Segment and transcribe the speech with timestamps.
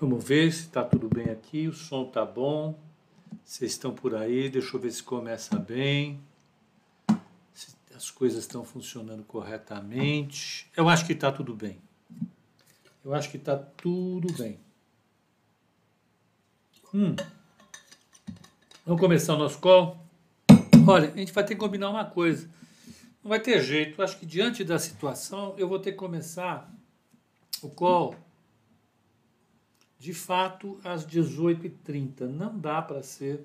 [0.00, 2.78] Vamos ver se está tudo bem aqui, o som está bom.
[3.44, 6.20] Vocês estão por aí, deixa eu ver se começa bem.
[7.52, 10.70] Se as coisas estão funcionando corretamente.
[10.76, 11.82] Eu acho que está tudo bem.
[13.04, 14.60] Eu acho que está tudo bem.
[16.94, 17.16] Hum.
[18.86, 19.98] Vamos começar o nosso call?
[20.86, 22.48] Olha, a gente vai ter que combinar uma coisa.
[23.20, 24.00] Não vai ter jeito.
[24.00, 26.72] Eu acho que diante da situação, eu vou ter que começar
[27.60, 28.14] o call
[29.98, 32.20] de fato às 18h30.
[32.22, 33.44] Não dá para ser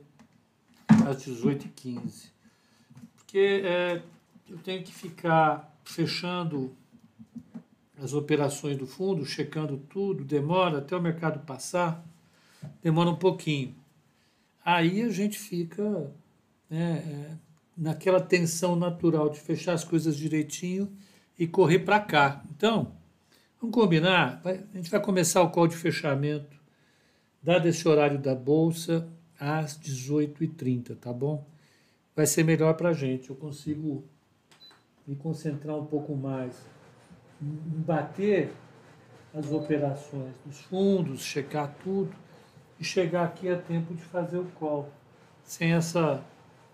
[1.07, 2.29] às 18h15.
[3.15, 4.01] Porque é,
[4.47, 6.75] eu tenho que ficar fechando
[7.97, 12.05] as operações do fundo, checando tudo, demora até o mercado passar,
[12.81, 13.75] demora um pouquinho.
[14.63, 16.11] Aí a gente fica
[16.69, 17.37] né, é,
[17.77, 20.91] naquela tensão natural de fechar as coisas direitinho
[21.37, 22.43] e correr para cá.
[22.55, 22.93] Então,
[23.63, 24.41] vamos combinar?
[24.43, 26.59] a gente vai começar o call de fechamento,
[27.41, 29.07] dado esse horário da bolsa,
[29.39, 31.47] às 18h30, tá bom?
[32.13, 33.29] Vai ser melhor para a gente.
[33.29, 34.03] Eu consigo
[35.07, 36.53] me concentrar um pouco mais
[37.41, 38.53] em bater
[39.33, 42.13] as operações dos fundos, checar tudo
[42.77, 44.91] e chegar aqui a tempo de fazer o call,
[45.41, 46.21] sem essa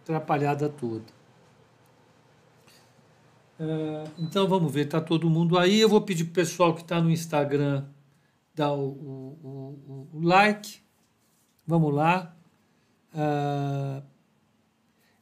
[0.01, 1.18] atrapalhada toda.
[3.59, 5.79] É, então vamos ver, está todo mundo aí.
[5.81, 7.85] Eu vou pedir para o pessoal que está no Instagram
[8.55, 10.79] dar o, o, o, o like.
[11.67, 12.35] Vamos lá.
[13.13, 14.01] É,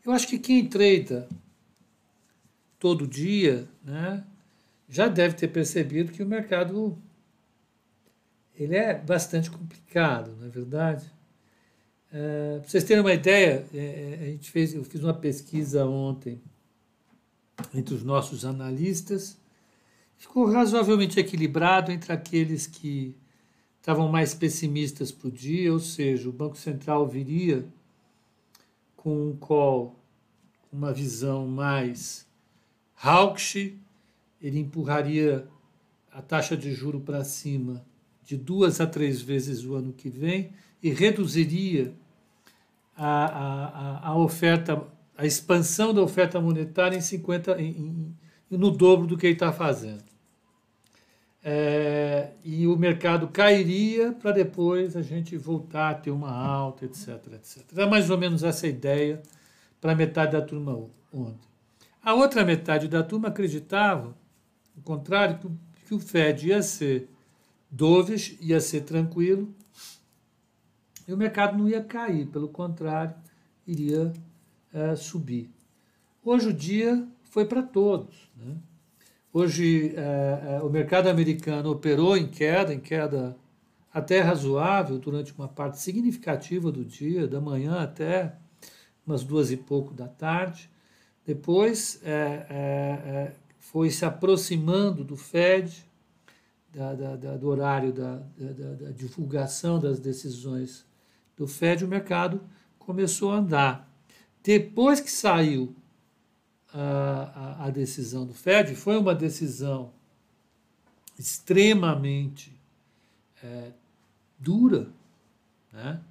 [0.05, 1.27] eu acho que quem treina
[2.79, 4.23] todo dia, né,
[4.87, 6.97] já deve ter percebido que o mercado
[8.55, 11.11] ele é bastante complicado, não é verdade?
[12.11, 15.85] É, para vocês terem uma ideia, é, é, a gente fez, eu fiz uma pesquisa
[15.85, 16.41] ontem
[17.73, 19.37] entre os nossos analistas,
[20.17, 23.15] ficou razoavelmente equilibrado entre aqueles que
[23.79, 27.65] estavam mais pessimistas para o dia, ou seja, o Banco Central viria
[28.95, 29.95] com um call,
[30.71, 32.27] uma visão mais
[33.01, 33.73] hawkish,
[34.41, 35.47] ele empurraria
[36.11, 37.85] a taxa de juro para cima
[38.25, 40.51] de duas a três vezes o ano que vem,
[40.83, 41.93] e reduziria
[42.95, 44.85] a, a, a oferta,
[45.17, 48.15] a expansão da oferta monetária em 50, em,
[48.51, 50.05] em, no dobro do que ele está fazendo.
[51.43, 57.33] É, e o mercado cairia para depois a gente voltar a ter uma alta, etc,
[57.33, 57.63] etc.
[57.77, 59.23] É mais ou menos essa ideia
[59.81, 61.47] para metade da turma ontem.
[62.03, 64.15] A outra metade da turma acreditava,
[64.75, 65.49] ao contrário, que,
[65.87, 67.09] que o Fed ia ser
[67.71, 69.53] dovish, ia ser tranquilo,
[71.07, 73.15] e o mercado não ia cair, pelo contrário,
[73.65, 74.13] iria
[74.73, 75.49] é, subir.
[76.23, 78.29] Hoje o dia foi para todos.
[78.35, 78.55] Né?
[79.33, 83.35] Hoje é, é, o mercado americano operou em queda, em queda
[83.93, 88.35] até razoável durante uma parte significativa do dia, da manhã até
[89.05, 90.69] umas duas e pouco da tarde.
[91.25, 92.01] Depois
[93.59, 95.85] foi se aproximando do Fed,
[96.73, 98.21] da, da, da, do horário da,
[98.95, 100.85] divulgação das decisões
[101.35, 102.41] do Fed, o mercado
[102.79, 103.87] começou a andar.
[104.47, 105.75] Depois que saiu
[106.71, 106.79] a,
[107.59, 109.91] a, a decisão do Fed, foi uma decisão
[111.19, 112.57] extremamente
[113.43, 113.73] é,
[114.39, 114.89] dura,
[115.73, 116.01] né?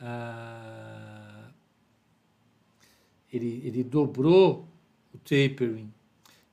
[0.00, 1.48] Ah,
[3.32, 4.68] ele, ele dobrou
[5.12, 5.92] o tapering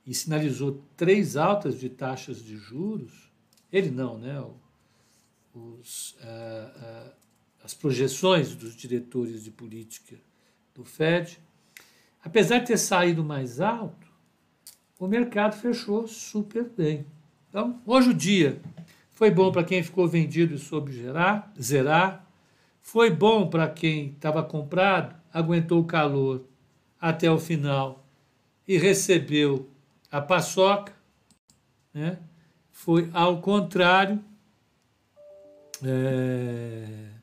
[0.04, 3.30] e sinalizou três altas de taxas de juros.
[3.72, 4.44] Ele não, né?
[5.54, 7.12] Os, uh, uh,
[7.62, 10.18] as projeções dos diretores de política
[10.78, 11.40] do Fed,
[12.24, 14.06] apesar de ter saído mais alto,
[14.96, 17.04] o mercado fechou super bem.
[17.48, 18.60] Então, hoje o dia
[19.10, 22.24] foi bom para quem ficou vendido e soube gerar, zerar.
[22.80, 26.44] Foi bom para quem estava comprado, aguentou o calor
[27.00, 28.06] até o final
[28.66, 29.68] e recebeu
[30.12, 30.92] a paçoca.
[31.92, 32.20] Né?
[32.70, 34.22] Foi ao contrário.
[35.82, 37.17] É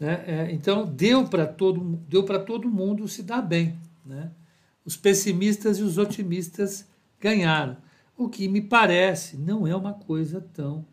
[0.00, 0.24] Né?
[0.26, 3.78] É, então, deu para todo, deu todo mundo se dar bem.
[4.04, 4.32] Né?
[4.84, 6.88] Os pessimistas e os otimistas
[7.20, 7.76] ganharam.
[8.16, 10.86] O que me parece não é uma coisa tão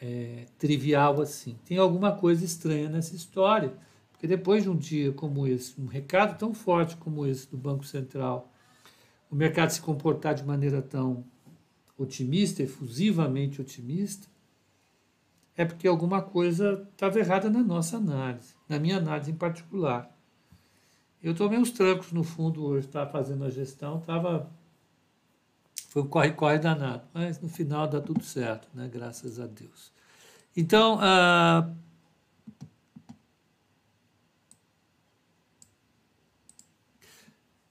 [0.00, 1.56] é, trivial assim.
[1.66, 3.74] Tem alguma coisa estranha nessa história,
[4.10, 7.84] porque depois de um dia como esse, um recado tão forte como esse do Banco
[7.84, 8.50] Central,
[9.30, 11.24] o mercado se comportar de maneira tão
[11.98, 14.26] otimista, efusivamente otimista,
[15.58, 20.08] é porque alguma coisa estava errada na nossa análise, na minha análise em particular.
[21.20, 24.48] Eu tomei uns trancos no fundo hoje, estava fazendo a gestão, estava
[25.88, 28.88] Foi um corre-corre danado, mas no final dá tudo certo, né?
[28.88, 29.92] Graças a Deus.
[30.56, 31.68] Então, ah,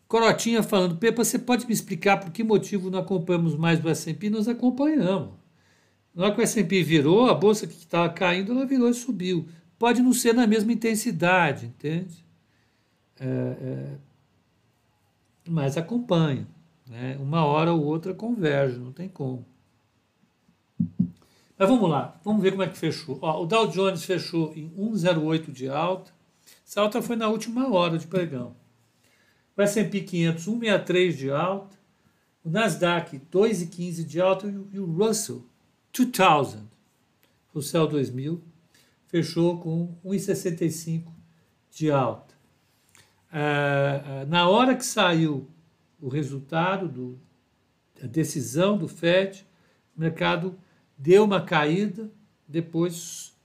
[0.09, 4.29] Corotinha falando, Pepa, você pode me explicar por que motivo não acompanhamos mais o S&P?
[4.29, 5.46] Nós acompanhamos.
[6.17, 9.47] Na hora que o S&P virou, a bolsa que estava caindo, ela virou e subiu.
[9.77, 12.25] Pode não ser na mesma intensidade, entende?
[13.19, 13.97] É, é,
[15.47, 16.47] mas acompanha.
[16.87, 17.15] Né?
[17.19, 19.45] Uma hora ou outra converge, não tem como.
[21.55, 23.19] Mas vamos lá, vamos ver como é que fechou.
[23.21, 26.11] Ó, o Dow Jones fechou em 1,08 de alta.
[26.67, 28.55] Essa alta foi na última hora de pregão
[29.57, 31.75] o S&P 500 1,63 de alta,
[32.43, 35.43] o Nasdaq 2,15 de alta e o Russell
[36.05, 36.63] 2000,
[37.53, 38.41] o Cell 2000,
[39.07, 41.11] fechou com 1,65
[41.71, 42.35] de alta.
[43.31, 45.47] Ah, ah, na hora que saiu
[45.99, 47.19] o resultado, do,
[48.01, 49.45] a decisão do FED,
[49.95, 50.57] o mercado
[50.97, 52.11] deu uma caída,
[52.47, 53.35] depois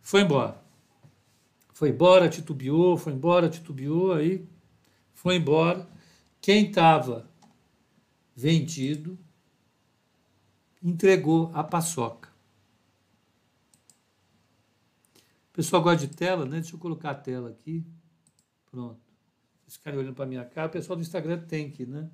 [0.00, 0.62] foi embora.
[1.72, 4.46] Foi embora, titubeou, foi embora, titubeou, aí
[5.12, 5.88] foi embora.
[6.40, 7.28] Quem estava
[8.36, 9.18] vendido
[10.84, 12.28] entregou a paçoca.
[15.48, 16.60] O pessoal gosta de tela, né?
[16.60, 17.82] Deixa eu colocar a tela aqui.
[18.70, 19.00] Pronto.
[19.66, 20.66] Esse cara olhando para minha cara.
[20.66, 22.10] O pessoal do Instagram tem que, né?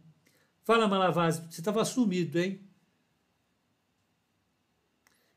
[0.62, 2.60] Fala, Malavase, você estava sumido, hein?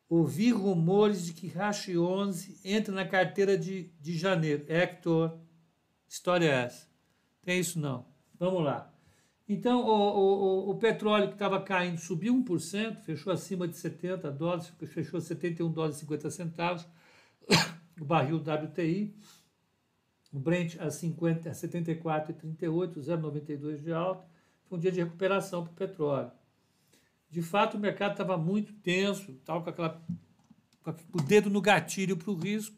[0.07, 4.63] Ouvi rumores de que Rashi 11 entra na carteira de, de janeiro.
[4.67, 5.39] Hector,
[6.07, 6.87] história é essa?
[7.41, 8.05] Tem isso não.
[8.37, 8.92] Vamos lá.
[9.47, 14.71] Então, o, o, o petróleo que estava caindo subiu 1%, fechou acima de 70 dólares,
[14.87, 16.87] fechou 71 dólares e 50 centavos.
[17.99, 19.13] O barril WTI,
[20.31, 24.25] o Brent a, 50, a 74,38, 0,92 de alta.
[24.63, 26.31] Foi um dia de recuperação para o petróleo.
[27.29, 30.01] De fato, o mercado estava muito tenso, tal, com, aquela,
[30.83, 32.77] com o dedo no gatilho para o risco,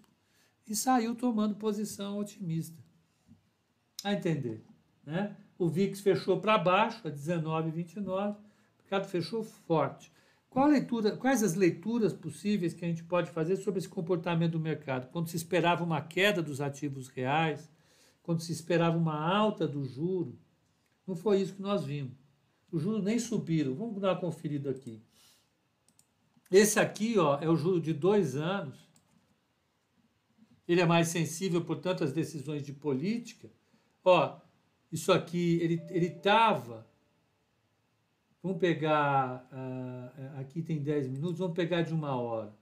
[0.67, 2.81] e saiu tomando posição otimista
[4.03, 4.65] a entender.
[5.05, 5.35] Né?
[5.57, 8.37] O VIX fechou para baixo, a 19,29, o
[8.79, 10.11] mercado fechou forte.
[10.49, 14.59] Qual leitura, quais as leituras possíveis que a gente pode fazer sobre esse comportamento do
[14.59, 15.09] mercado?
[15.11, 17.69] Quando se esperava uma queda dos ativos reais,
[18.23, 20.39] quando se esperava uma alta do juro,
[21.05, 22.17] não foi isso que nós vimos.
[22.71, 23.75] Os juros nem subiram.
[23.75, 25.01] Vamos dar uma conferida aqui.
[26.49, 28.77] Esse aqui ó, é o juro de dois anos.
[30.67, 33.51] Ele é mais sensível, portanto, às decisões de política.
[34.03, 34.39] Ó,
[34.91, 36.87] isso aqui, ele estava.
[38.41, 39.47] Vamos pegar.
[39.51, 42.53] Uh, aqui tem 10 minutos, vamos pegar de uma hora.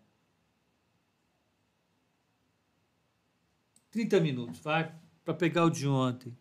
[3.91, 4.95] 30 minutos, vai?
[5.23, 6.35] Para pegar o de ontem.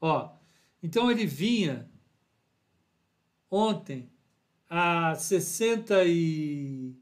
[0.00, 0.34] Ó,
[0.82, 1.88] então ele vinha
[3.50, 4.10] ontem
[4.68, 6.96] a 60 e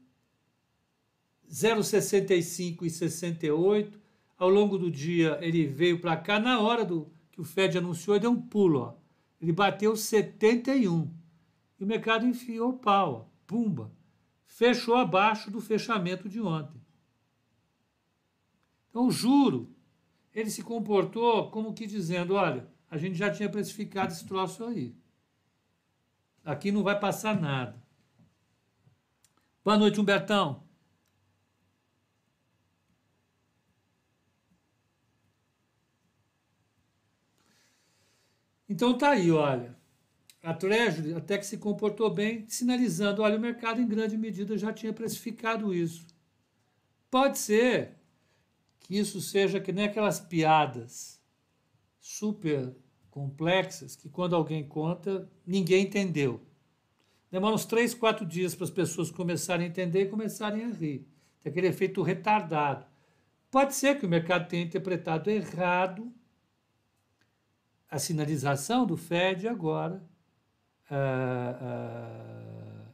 [1.49, 3.98] 0,65 e 68
[4.39, 8.15] ao longo do dia, ele veio para cá, na hora do que o Fed anunciou,
[8.15, 8.79] ele deu um pulo.
[8.79, 8.93] Ó.
[9.41, 11.13] Ele bateu 71.
[11.77, 13.13] E o mercado enfiou pau.
[13.13, 13.29] Ó.
[13.45, 13.91] Pumba.
[14.45, 16.81] Fechou abaixo do fechamento de ontem.
[18.89, 19.75] Então, o juro,
[20.33, 24.95] ele se comportou como que dizendo, olha, a gente já tinha precificado esse troço aí.
[26.45, 27.81] Aqui não vai passar nada.
[29.63, 30.63] Boa noite, Humbertão.
[38.69, 39.75] Então tá aí, olha.
[40.43, 44.71] A Treasury até que se comportou bem, sinalizando, olha, o mercado em grande medida já
[44.71, 46.05] tinha precificado isso.
[47.09, 47.97] Pode ser
[48.79, 51.19] que isso seja que nem aquelas piadas
[51.99, 52.73] super
[53.09, 56.39] complexas que quando alguém conta, ninguém entendeu.
[57.29, 61.05] Demora uns três, quatro dias para as pessoas começarem a entender e começarem a rir.
[61.41, 62.85] Tem aquele efeito retardado.
[63.51, 66.13] Pode ser que o mercado tenha interpretado errado
[67.89, 70.03] a sinalização do FED agora
[70.91, 72.93] uh, uh,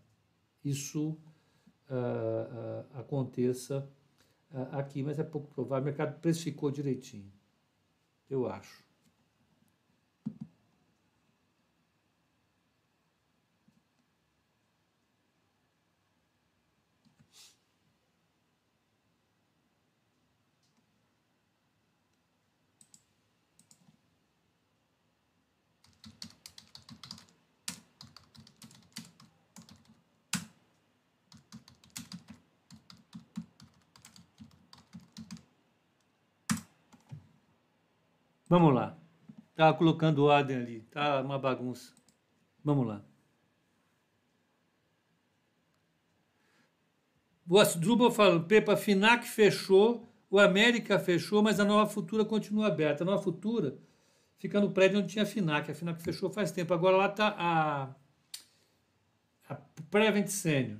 [0.64, 1.18] isso
[1.90, 3.88] uh, aconteça
[4.72, 5.84] aqui, mas é pouco provável.
[5.84, 7.30] O mercado precificou direitinho,
[8.30, 8.85] eu acho.
[38.56, 38.98] Vamos lá.
[39.52, 40.82] Estava colocando ordem ali.
[40.84, 41.94] Tá uma bagunça.
[42.64, 43.04] Vamos lá.
[47.46, 53.04] O Asdrubal falando, Pepa, Finac fechou, o América fechou, mas a Nova Futura continua aberta.
[53.04, 53.78] A Nova Futura
[54.38, 55.70] fica no prédio onde tinha a Finac.
[55.70, 56.74] A Finac fechou faz tempo.
[56.74, 57.94] Agora lá está a,
[59.50, 59.56] a
[59.92, 60.80] Prevent Senior.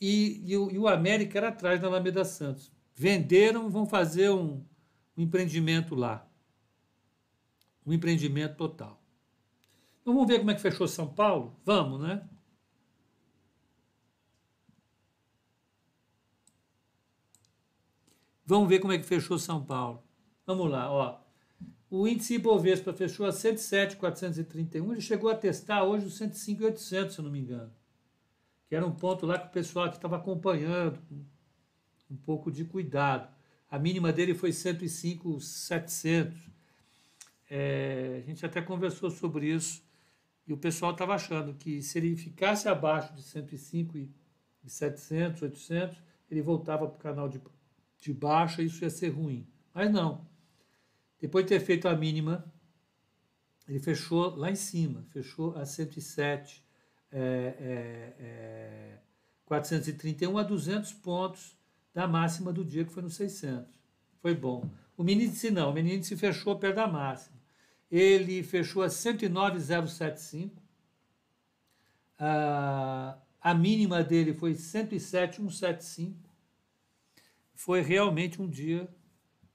[0.00, 2.75] E, e, e, o, América era atrás da Alameda Santos.
[2.96, 4.64] Venderam, vão fazer um,
[5.14, 6.26] um empreendimento lá.
[7.84, 9.00] Um empreendimento total.
[10.00, 11.54] Então vamos ver como é que fechou São Paulo?
[11.62, 12.26] Vamos, né?
[18.46, 20.02] Vamos ver como é que fechou São Paulo.
[20.46, 21.20] Vamos lá, ó.
[21.90, 27.24] O índice Ibovespa fechou a 107,431, ele chegou a testar hoje os 105,800, se eu
[27.24, 27.72] não me engano.
[28.68, 31.24] Que era um ponto lá que o pessoal que estava acompanhando, com
[32.10, 33.32] um pouco de cuidado.
[33.70, 36.36] A mínima dele foi 105,700.
[37.48, 39.82] É, a gente até conversou sobre isso
[40.46, 46.88] e o pessoal estava achando que se ele ficasse abaixo de 105,700, 800, ele voltava
[46.88, 47.40] para o canal de
[47.98, 49.46] de baixa, isso ia ser ruim.
[49.74, 50.26] Mas não.
[51.20, 52.44] Depois de ter feito a mínima,
[53.66, 56.64] ele fechou lá em cima, fechou a 107,
[57.10, 58.98] é, é, é,
[59.44, 61.55] 431 a 200 pontos
[61.96, 63.66] da máxima do dia, que foi no 600.
[64.20, 64.68] Foi bom.
[64.98, 67.38] O mini índice não, o mini índice fechou perto da máxima.
[67.90, 70.62] Ele fechou a 109,075.
[72.18, 76.26] A, a mínima dele foi 107,175
[77.54, 78.86] foi realmente um dia,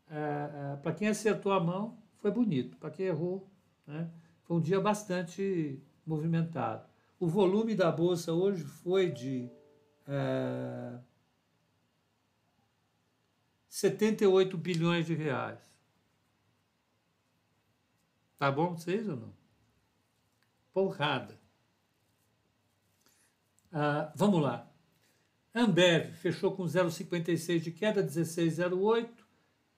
[0.10, 3.48] é, é, para quem acertou a mão, foi bonito, para quem errou,
[3.86, 4.10] né,
[4.44, 6.84] foi um dia bastante movimentado.
[7.20, 9.48] O volume da bolsa hoje foi de
[13.72, 15.58] 78 bilhões de reais.
[18.38, 19.34] Tá bom vocês ou não?
[20.74, 21.40] Porrada.
[23.72, 24.70] Ah, vamos lá.
[25.56, 29.10] Ambev fechou com 0,56 de queda, 16,08.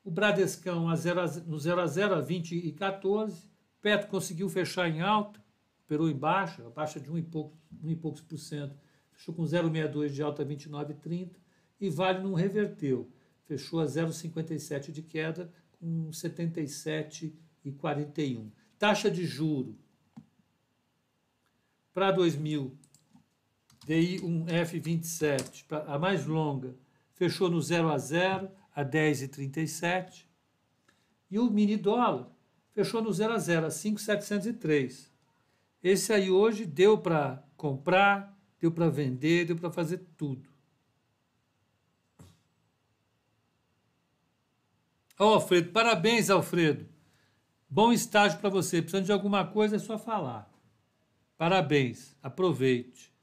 [0.04, 3.48] O Bradescão a 0 a, no 0 a 0 a 20 e 14.
[3.80, 5.40] Petro conseguiu fechar em alta,
[5.86, 8.76] operou em baixa, baixa de 1 e poucos, 1 e poucos por cento.
[9.12, 11.36] Fechou com 0,62 de alta, 29,30.
[11.80, 13.12] E Vale não reverteu,
[13.54, 18.50] fechou a 0,57 de queda, com 77,41.
[18.80, 19.78] Taxa de juro
[21.94, 22.76] para 2000
[23.86, 26.74] DI um F27, a mais longa,
[27.14, 30.26] fechou no 0 a 0 a 10,37.
[31.30, 32.32] E o mini dólar
[32.72, 35.14] fechou no 0 a 0 a 5,703.
[35.84, 40.53] Esse aí hoje deu para comprar, deu para vender, deu para fazer tudo.
[45.20, 46.88] Ó, oh, Alfredo, parabéns, Alfredo.
[47.70, 48.82] Bom estágio para você.
[48.82, 50.52] Precisando de alguma coisa, é só falar.
[51.38, 53.14] Parabéns, aproveite.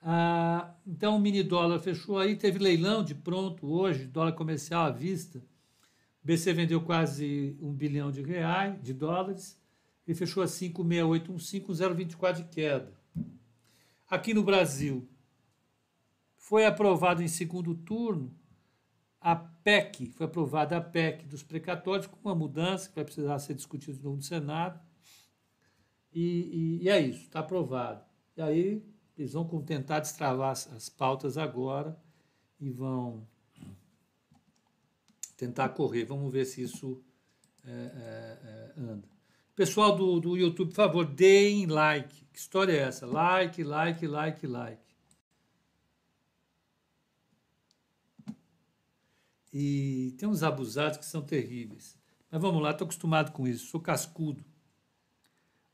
[0.00, 4.90] Ah, então o mini dólar fechou aí, teve leilão de pronto hoje, dólar comercial à
[4.90, 5.38] vista.
[6.22, 9.60] O BC vendeu quase um bilhão de reais, de dólares,
[10.06, 12.92] e fechou a 5,6815, 0,24 de queda.
[14.08, 15.08] Aqui no Brasil,
[16.36, 18.34] foi aprovado em segundo turno
[19.20, 23.54] a PEC, foi aprovada a PEC dos precatórios, com uma mudança que vai precisar ser
[23.54, 24.80] discutida de novo no Senado.
[26.12, 28.04] E, e, e é isso, está aprovado.
[28.36, 28.82] E aí
[29.16, 31.96] eles vão tentar destravar as pautas agora
[32.60, 33.26] e vão
[35.36, 36.04] tentar correr.
[36.04, 37.02] Vamos ver se isso
[37.64, 39.08] é, é, é, anda.
[39.54, 42.24] Pessoal do, do YouTube, por favor, deem like.
[42.32, 43.06] Que história é essa?
[43.06, 44.91] Like, like, like, like.
[49.52, 51.98] E tem uns abusados que são terríveis.
[52.30, 54.42] Mas vamos lá, estou acostumado com isso, sou cascudo.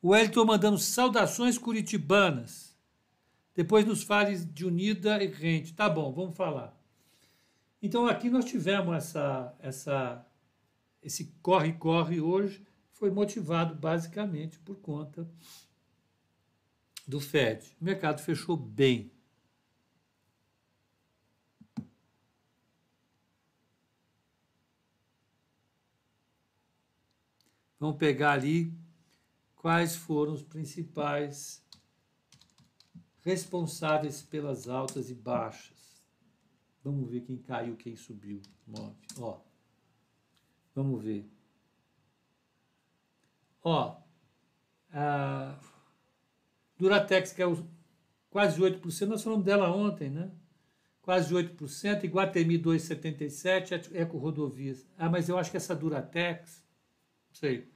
[0.02, 2.76] O Wellington mandando saudações curitibanas.
[3.54, 5.74] Depois nos fale de unida e rente.
[5.74, 6.76] Tá bom, vamos falar.
[7.82, 10.26] Então aqui nós tivemos essa, essa,
[11.02, 15.28] esse corre-corre hoje, foi motivado basicamente por conta
[17.06, 17.76] do Fed.
[17.80, 19.12] O mercado fechou bem.
[27.78, 28.72] Vamos pegar ali
[29.56, 31.64] quais foram os principais
[33.22, 36.02] responsáveis pelas altas e baixas.
[36.82, 38.40] Vamos ver quem caiu, quem subiu.
[38.66, 38.96] Move.
[39.18, 39.40] Ó.
[40.74, 41.28] Vamos ver.
[43.62, 44.00] Ó.
[44.92, 45.58] A
[46.76, 47.46] Duratex, que é
[48.30, 50.30] quase 8%, nós falamos dela ontem, né?
[51.08, 54.86] quase 8%, Iguatemi 2,77%, Eco Rodovias.
[54.98, 56.62] Ah, mas eu acho que essa Duratex,
[57.38, 57.68] sei,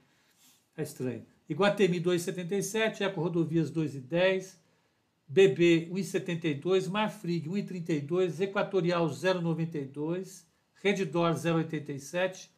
[0.75, 1.25] é estranho.
[1.47, 4.55] Iguatemi 2,77%, Eco Rodovias 2,10%,
[5.27, 12.49] BB 1,72%, Marfrig 1,32%, Equatorial 0,92%, Reddor 0,87%,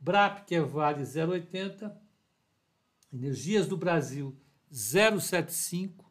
[0.00, 1.92] BRAP, que é Vale 0,80%,
[3.12, 4.36] Energias do Brasil
[4.72, 6.08] 0,75%,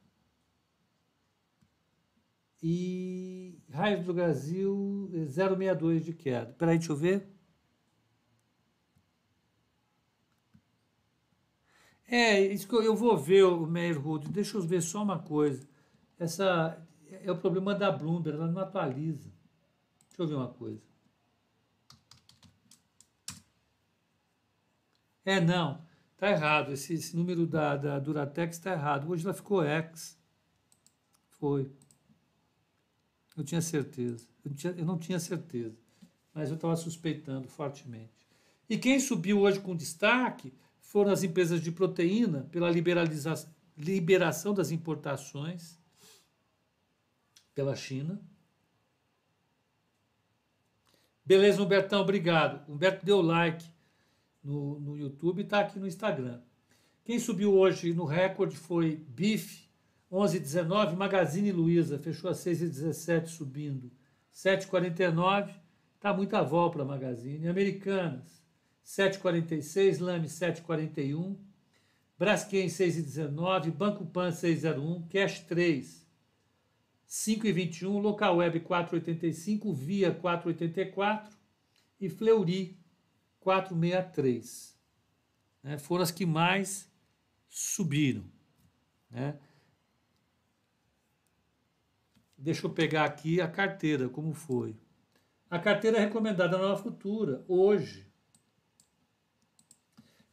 [2.62, 6.56] e Raios do Brasil 0,62 de queda.
[6.58, 7.37] Peraí, deixa eu ver.
[12.08, 14.30] É, isso que eu, eu vou ver o Meyer Hood.
[14.30, 15.68] Deixa eu ver só uma coisa.
[16.18, 19.30] Essa é o problema da Bloomberg, ela não atualiza.
[20.10, 20.82] Deixa eu ver uma coisa.
[25.26, 25.86] É, não,
[26.16, 26.72] tá errado.
[26.72, 29.10] Esse, esse número da, da Duratex está errado.
[29.10, 30.18] Hoje ela ficou X.
[31.32, 31.70] Foi.
[33.36, 34.26] Eu tinha certeza.
[34.44, 35.78] Eu, tinha, eu não tinha certeza,
[36.34, 38.26] mas eu estava suspeitando fortemente.
[38.70, 40.54] E quem subiu hoje com destaque
[40.88, 45.78] foram as empresas de proteína, pela liberalização, liberação das importações
[47.54, 48.22] pela China.
[51.26, 52.72] Beleza, Humbertão, obrigado.
[52.72, 53.66] Humberto deu like
[54.42, 56.42] no, no YouTube e está aqui no Instagram.
[57.04, 59.68] Quem subiu hoje no recorde foi Bife,
[60.10, 63.92] 11,19, Magazine Luiza fechou a 6,17 subindo.
[64.34, 65.54] 7,49,
[66.00, 67.46] tá muita vol para Magazine.
[67.50, 68.47] Americanas,
[68.88, 71.36] 7,46, Lame 7,41,
[72.18, 76.08] Braskem 6,19, Banco Pan 6,01, Cash 3,
[77.06, 81.28] 5,21, Local Web 4,85, Via 4,84
[82.00, 82.80] e Fleury
[83.46, 84.74] 4,63.
[85.62, 85.78] Né?
[85.78, 86.90] Foram as que mais
[87.50, 88.24] subiram.
[89.12, 89.38] Né?
[92.38, 94.78] Deixa eu pegar aqui a carteira, como foi.
[95.50, 98.07] A carteira recomendada na Nova Futura, hoje.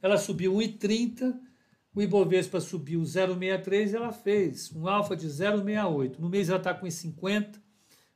[0.04, 1.34] Ela subiu 1,30,
[1.94, 6.18] o Ibovespa subiu 0,63 ela fez um alfa de 0,68.
[6.18, 7.58] No mês ela está com 1,50,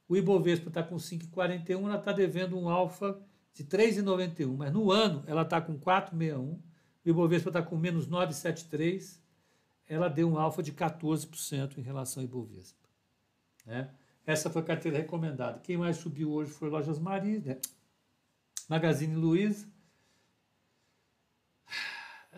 [0.06, 3.18] o Ibovespa está com 5,41, ela está devendo um alfa
[3.54, 4.54] de 3,91.
[4.54, 6.60] Mas no ano ela está com 4,61, o
[7.06, 9.18] Ibovespa está com menos 9,73,
[9.86, 12.86] ela deu um alfa de 14% em relação ao Ibovespa.
[13.64, 13.88] Né?
[14.26, 15.58] Essa foi a carteira recomendada.
[15.60, 17.58] Quem mais subiu hoje foi Lojas Maria, né?
[18.68, 19.77] Magazine Luiza.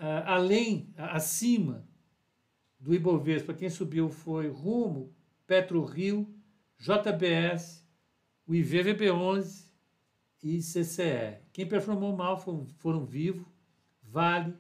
[0.01, 1.87] Uh, além, acima
[2.79, 5.15] do Ibovespa, quem subiu foi Rumo,
[5.47, 6.27] Petro Rio,
[6.79, 7.87] JBS,
[8.47, 9.67] o IVVB11
[10.43, 11.43] e CCE.
[11.53, 13.47] Quem performou mal foram, foram Vivo,
[14.03, 14.57] Vale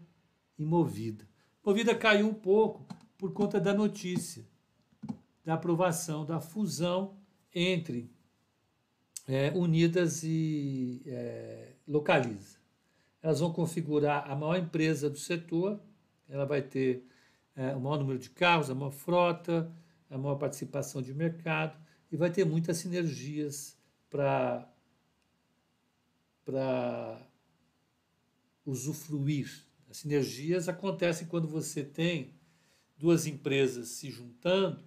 [0.59, 1.27] e Movida.
[1.65, 4.47] Movida caiu um pouco por conta da notícia
[5.43, 7.17] da aprovação da fusão
[7.55, 8.13] entre
[9.27, 12.60] é, Unidas e é, Localiza.
[13.23, 15.81] Elas vão configurar a maior empresa do setor,
[16.29, 17.07] ela vai ter
[17.55, 19.71] é, o maior número de carros, a maior frota,
[20.09, 21.79] a maior participação de mercado
[22.11, 23.79] e vai ter muitas sinergias
[24.09, 24.67] para
[26.45, 27.21] para
[28.65, 29.65] usufruir.
[29.89, 32.35] As sinergias acontecem quando você tem
[32.97, 34.83] duas empresas se juntando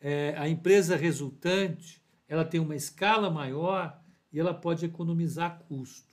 [0.00, 4.00] é, a empresa resultante ela tem uma escala maior
[4.32, 6.09] e ela pode economizar custo.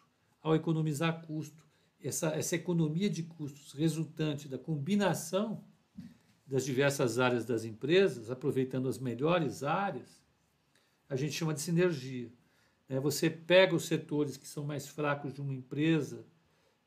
[0.48, 1.62] Ao economizar custo,
[2.02, 5.62] essa, essa economia de custos resultante da combinação
[6.46, 10.24] das diversas áreas das empresas, aproveitando as melhores áreas,
[11.10, 12.32] a gente chama de sinergia.
[12.88, 16.26] É, você pega os setores que são mais fracos de uma empresa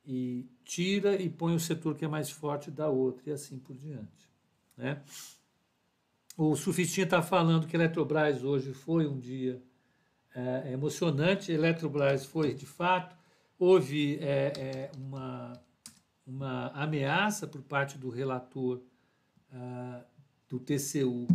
[0.07, 3.77] e tira e põe o setor que é mais forte da outra, e assim por
[3.77, 4.27] diante.
[4.75, 5.03] Né?
[6.35, 9.63] O Sufistinha está falando que Eletrobras hoje foi um dia
[10.35, 11.53] é, emocionante.
[11.53, 13.20] Eletrobras foi de fato.
[13.61, 15.53] Houve é, é, uma,
[16.27, 18.81] uma ameaça por parte do relator
[19.53, 20.03] ah,
[20.49, 21.29] do TCU,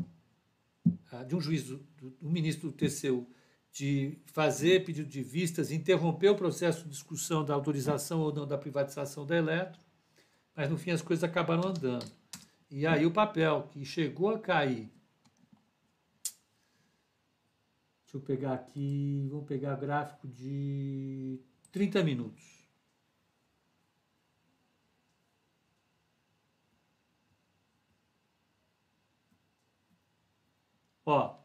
[1.12, 3.28] ah, de um juiz, do, do, ministro do TCU,
[3.72, 8.58] de fazer pedido de vistas, interromper o processo de discussão da autorização ou não da
[8.58, 9.80] privatização da Eletro,
[10.56, 12.12] mas no fim as coisas acabaram andando.
[12.72, 14.90] E aí o papel que chegou a cair
[18.04, 21.40] Deixa eu pegar aqui, vamos pegar gráfico de
[21.76, 22.42] 30 minutos.
[31.06, 31.38] Ó,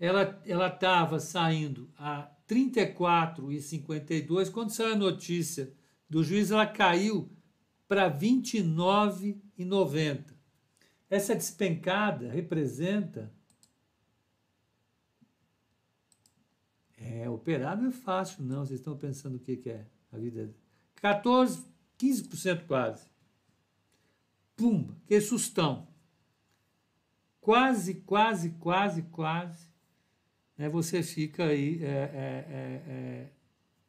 [0.00, 4.50] ela ela estava saindo a 34,52.
[4.50, 5.70] Quando saiu a notícia
[6.08, 7.30] do juiz, ela caiu
[7.86, 10.34] para 29,90.
[11.10, 13.30] Essa despencada representa
[17.28, 18.64] operar não é fácil, não.
[18.64, 20.54] Vocês estão pensando o que, que é a vida.
[20.96, 21.64] 14,
[21.98, 23.06] 15% quase.
[24.56, 25.88] Pumba, que sustão.
[27.40, 29.66] Quase, quase, quase, quase.
[30.56, 33.32] Né, você fica aí é, é, é, é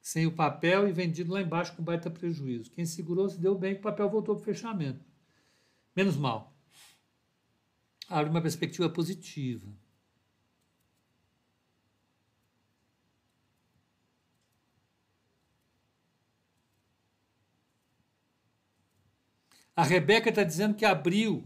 [0.01, 2.69] sem o papel e vendido lá embaixo com baita prejuízo.
[2.71, 4.99] Quem segurou se deu bem, o papel voltou para o fechamento.
[5.95, 6.53] Menos mal.
[8.09, 9.65] Abre uma perspectiva positiva.
[19.75, 21.43] A Rebeca está dizendo que abriu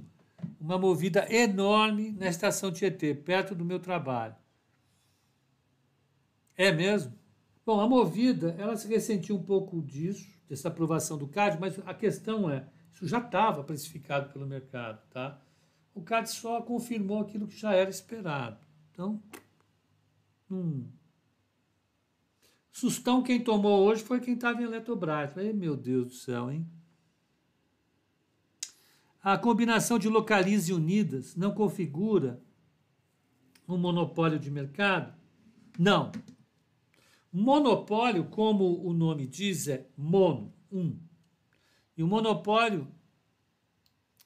[0.59, 4.35] uma movida enorme na estação Tietê, perto do meu trabalho.
[6.55, 7.13] É mesmo?
[7.65, 11.93] Bom, a movida, ela se ressentiu um pouco disso, dessa aprovação do CAD, mas a
[11.93, 15.39] questão é, isso já estava precificado pelo mercado, tá?
[15.93, 18.57] O CAD só confirmou aquilo que já era esperado.
[18.91, 19.21] Então,
[20.49, 20.87] hum.
[22.71, 25.37] Sustão quem tomou hoje foi quem estava em Eletrobras.
[25.37, 26.65] Ai, meu Deus do céu, hein?
[29.29, 32.41] A combinação de Localize Unidas não configura
[33.67, 35.13] um monopólio de mercado?
[35.77, 36.13] Não.
[37.29, 40.97] Monopólio, como o nome diz, é mono, um.
[41.97, 42.87] E o monopólio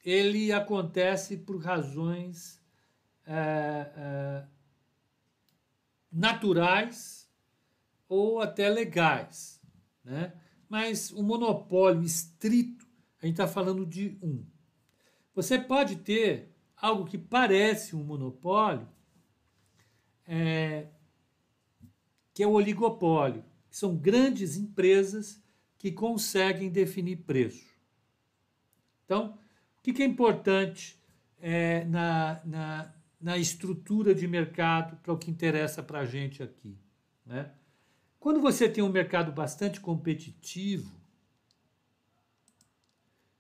[0.06, 2.62] ele acontece por razões
[3.26, 4.46] é, é,
[6.12, 7.28] naturais
[8.08, 9.60] ou até legais,
[10.04, 10.32] né?
[10.70, 12.86] Mas o monopólio estrito,
[13.20, 14.46] a gente está falando de um.
[15.34, 18.88] Você pode ter algo que parece um monopólio,
[20.28, 20.88] é,
[22.34, 25.42] que é o oligopólio, que são grandes empresas
[25.78, 27.66] que conseguem definir preço.
[29.06, 29.38] Então,
[29.80, 31.00] o que, é importante
[31.40, 36.78] é, na, na, na estrutura de mercado para o que interessa para a gente aqui?
[37.26, 37.52] Né?
[38.20, 40.92] Quando você tem um mercado bastante competitivo,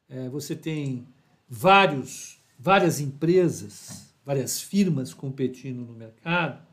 [0.09, 1.07] é, você tem
[1.53, 6.65] vários, várias empresas, várias firmas competindo no mercado,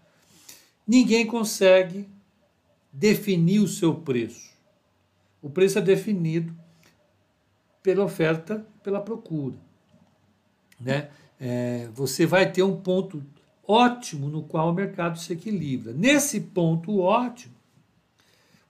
[0.87, 2.09] ninguém consegue
[2.93, 4.53] definir o seu preço.
[5.43, 6.57] O preço é definido
[7.83, 9.57] pela oferta, pela procura.
[10.81, 11.11] Né?
[11.41, 13.21] É, você vai ter um ponto
[13.67, 15.93] ótimo no qual o mercado se equilibra.
[15.93, 17.55] Nesse ponto ótimo,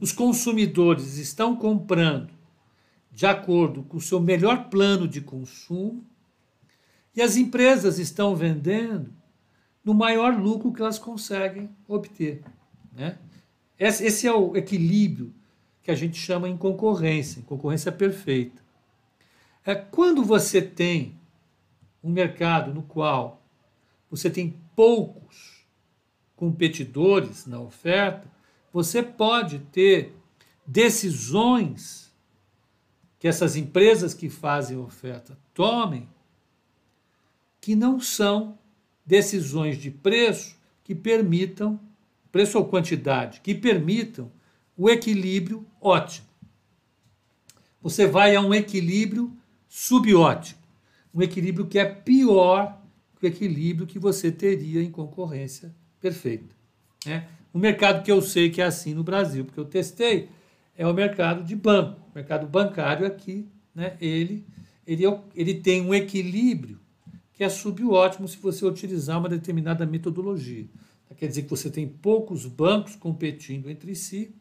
[0.01, 2.38] os consumidores estão comprando
[3.18, 6.07] de acordo com o seu melhor plano de consumo,
[7.16, 9.12] e as empresas estão vendendo
[9.85, 12.44] no maior lucro que elas conseguem obter.
[12.92, 13.18] Né?
[13.76, 15.35] Esse é o equilíbrio
[15.83, 18.62] que a gente chama em concorrência, em concorrência perfeita.
[19.66, 21.18] É quando você tem
[22.00, 23.42] um mercado no qual
[24.09, 25.66] você tem poucos
[26.37, 28.31] competidores na oferta,
[28.72, 30.14] você pode ter
[30.64, 32.08] decisões
[33.18, 36.09] que essas empresas que fazem oferta tomem,
[37.61, 38.59] que não são
[39.04, 41.81] decisões de preço que permitam,
[42.31, 44.31] preço ou quantidade, que permitam
[44.76, 46.26] o equilíbrio ótimo.
[47.83, 49.37] Você vai a um equilíbrio
[49.68, 50.61] subótimo,
[51.12, 52.81] um equilíbrio que é pior
[53.18, 56.54] que o equilíbrio que você teria em concorrência perfeita.
[57.04, 57.26] Né?
[57.52, 60.28] O mercado que eu sei que é assim no Brasil, porque eu testei,
[60.79, 62.01] é o mercado de banco.
[62.11, 64.47] O mercado bancário aqui, né, ele,
[64.87, 66.79] ele, é ele tem um equilíbrio
[67.35, 70.67] que é subótimo se você utilizar uma determinada metodologia.
[71.17, 74.33] Quer dizer que você tem poucos bancos competindo entre si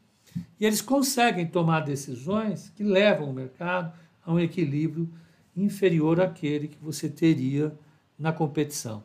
[0.59, 3.91] e eles conseguem tomar decisões que levam o mercado
[4.23, 5.11] a um equilíbrio
[5.55, 7.73] inferior àquele que você teria
[8.17, 9.03] na competição.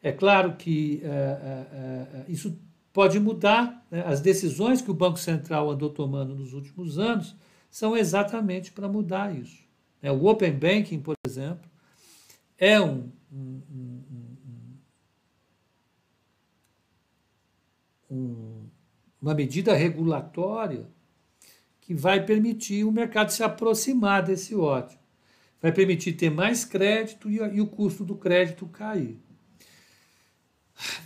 [0.00, 2.56] É claro que é, é, é, isso
[2.92, 3.86] pode mudar.
[3.90, 4.02] Né?
[4.06, 7.36] As decisões que o Banco Central andou tomando nos últimos anos
[7.70, 9.62] são exatamente para mudar isso.
[10.02, 10.10] Né?
[10.10, 11.70] O Open Banking, por exemplo,
[12.58, 13.62] é um, um,
[18.10, 18.66] um,
[19.20, 20.86] uma medida regulatória
[21.80, 25.00] que vai permitir o mercado se aproximar desse ótimo.
[25.60, 29.20] Vai permitir ter mais crédito e, e o custo do crédito cair.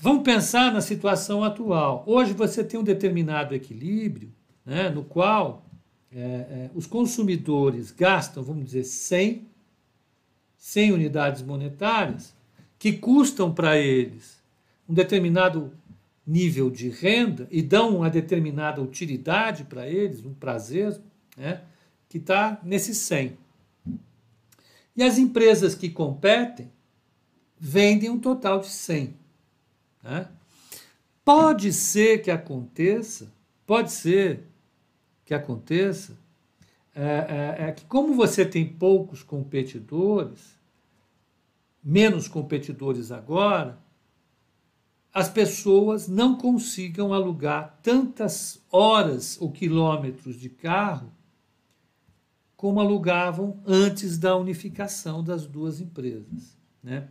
[0.00, 2.04] Vamos pensar na situação atual.
[2.06, 4.32] Hoje você tem um determinado equilíbrio
[4.64, 5.64] né, no qual
[6.12, 9.48] é, é, os consumidores gastam, vamos dizer, 100,
[10.56, 12.34] 100 unidades monetárias,
[12.78, 14.42] que custam para eles
[14.88, 15.72] um determinado
[16.26, 20.98] nível de renda e dão uma determinada utilidade para eles, um prazer,
[21.36, 21.62] né,
[22.08, 23.36] que está nesse 100.
[24.96, 26.70] E as empresas que competem
[27.58, 29.23] vendem um total de 100.
[30.04, 30.28] Né?
[31.24, 33.34] Pode ser que aconteça
[33.66, 34.46] pode ser
[35.24, 36.16] que aconteça
[36.94, 40.56] é, é, é que, como você tem poucos competidores,
[41.82, 43.78] menos competidores agora,
[45.12, 51.10] as pessoas não consigam alugar tantas horas ou quilômetros de carro
[52.56, 56.56] como alugavam antes da unificação das duas empresas.
[56.82, 57.08] Né?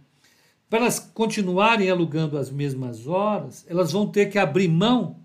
[0.73, 5.19] Para elas continuarem alugando as mesmas horas, elas vão ter que abrir mão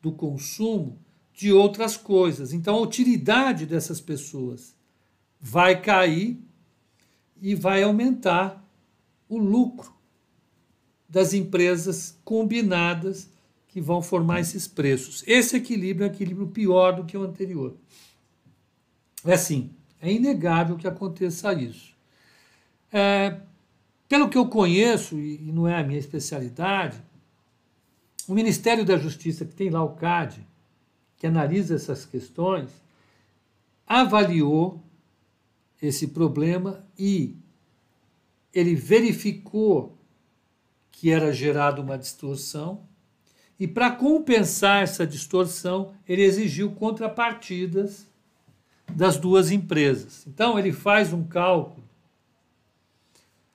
[0.00, 1.00] do consumo
[1.32, 2.52] de outras coisas.
[2.52, 4.72] Então, a utilidade dessas pessoas
[5.40, 6.38] vai cair
[7.42, 8.64] e vai aumentar
[9.28, 9.92] o lucro
[11.08, 13.28] das empresas combinadas
[13.66, 15.24] que vão formar esses preços.
[15.26, 17.74] Esse equilíbrio é um equilíbrio pior do que o anterior.
[19.24, 21.92] É assim, é inegável que aconteça isso.
[22.92, 23.40] É,
[24.08, 27.02] pelo que eu conheço, e não é a minha especialidade,
[28.26, 30.46] o Ministério da Justiça, que tem lá o CAD,
[31.16, 32.70] que analisa essas questões,
[33.86, 34.82] avaliou
[35.80, 37.36] esse problema e
[38.52, 39.98] ele verificou
[40.90, 42.86] que era gerada uma distorção
[43.58, 48.08] e para compensar essa distorção, ele exigiu contrapartidas
[48.92, 50.26] das duas empresas.
[50.26, 51.83] Então ele faz um cálculo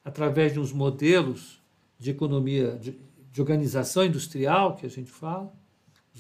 [0.04, 1.62] através de uns modelos
[1.98, 2.98] de economia de,
[3.32, 5.54] de organização industrial que a gente fala,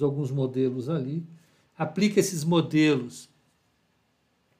[0.03, 1.25] alguns modelos ali,
[1.77, 3.29] aplica esses modelos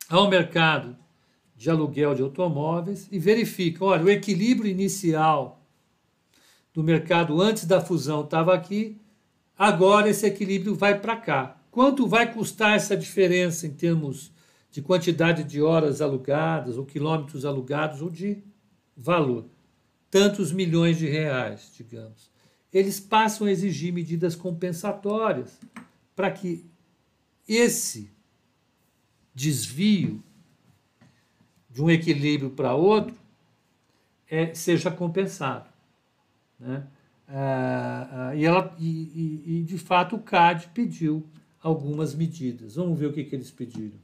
[0.10, 0.95] ao mercado
[1.55, 5.62] de aluguel de automóveis e verifica, olha, o equilíbrio inicial
[6.73, 8.97] do mercado antes da fusão estava aqui,
[9.58, 11.58] agora esse equilíbrio vai para cá.
[11.69, 14.32] Quanto vai custar essa diferença em termos
[14.71, 18.41] de quantidade de horas alugadas, ou quilômetros alugados, ou de
[19.01, 19.45] valor?
[20.12, 22.29] Tantos milhões de reais, digamos
[22.71, 25.59] eles passam a exigir medidas compensatórias
[26.15, 26.65] para que
[27.47, 28.12] esse
[29.33, 30.23] desvio
[31.69, 33.15] de um equilíbrio para outro
[34.29, 35.69] é, seja compensado.
[36.59, 36.88] Né?
[37.27, 41.27] Ah, ah, e, ela, e, e, de fato, o CAD pediu
[41.62, 42.75] algumas medidas.
[42.75, 43.97] Vamos ver o que, que eles pediram.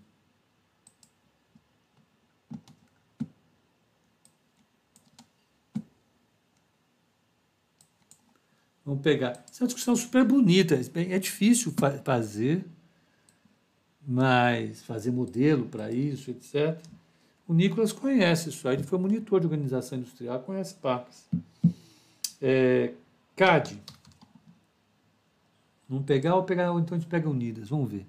[8.85, 9.43] Vamos pegar.
[9.49, 10.79] Essa é uma discussão super bonita.
[10.93, 12.63] É difícil fazer,
[14.07, 16.79] mas fazer modelo para isso, etc.
[17.47, 21.25] O Nicolas conhece isso aí, ele foi monitor de organização industrial, conhece PACs.
[22.41, 22.93] É,
[23.35, 23.79] CAD.
[25.89, 28.05] Vamos pegar ou pegar, ou então a gente pega Unidas, vamos ver.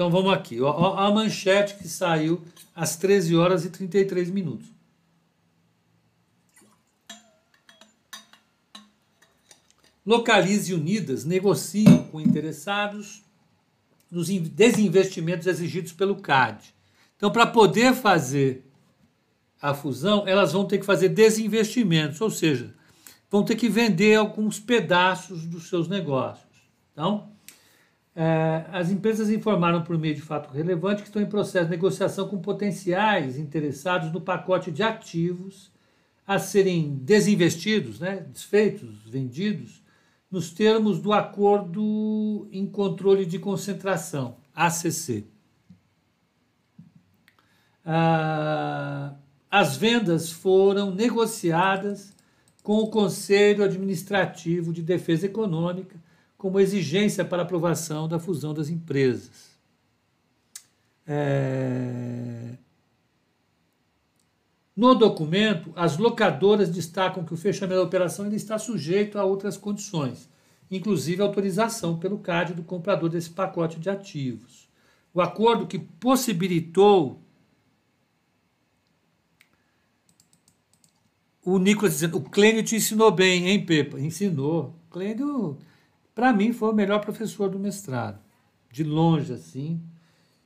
[0.00, 0.58] Então vamos aqui.
[0.62, 2.40] Ó, a manchete que saiu
[2.74, 4.66] às 13 horas e 33 minutos.
[10.06, 13.22] Localize Unidas negociam com interessados
[14.10, 16.74] nos desinvestimentos exigidos pelo CAD.
[17.18, 18.64] Então, para poder fazer
[19.60, 22.74] a fusão, elas vão ter que fazer desinvestimentos, ou seja,
[23.30, 26.48] vão ter que vender alguns pedaços dos seus negócios.
[26.90, 27.30] Então,
[28.70, 32.38] as empresas informaram por meio de fato relevante que estão em processo de negociação com
[32.38, 35.72] potenciais interessados no pacote de ativos
[36.26, 39.82] a serem desinvestidos, né, desfeitos, vendidos,
[40.30, 45.24] nos termos do Acordo em Controle de Concentração, ACC.
[47.84, 49.14] Ah,
[49.50, 52.14] as vendas foram negociadas
[52.62, 55.96] com o Conselho Administrativo de Defesa Econômica
[56.40, 59.50] como exigência para aprovação da fusão das empresas.
[61.06, 62.56] É...
[64.74, 69.58] No documento, as locadoras destacam que o fechamento da operação ainda está sujeito a outras
[69.58, 70.30] condições,
[70.70, 74.66] inclusive autorização pelo CAD do comprador desse pacote de ativos.
[75.12, 77.20] O acordo que possibilitou
[81.44, 84.00] o Nicolas dizendo, o Clênio te ensinou bem, hein, Pepa?
[84.00, 84.74] Ensinou.
[84.88, 85.58] Clênio
[86.14, 88.20] para mim, foi o melhor professor do mestrado.
[88.70, 89.80] De longe, assim.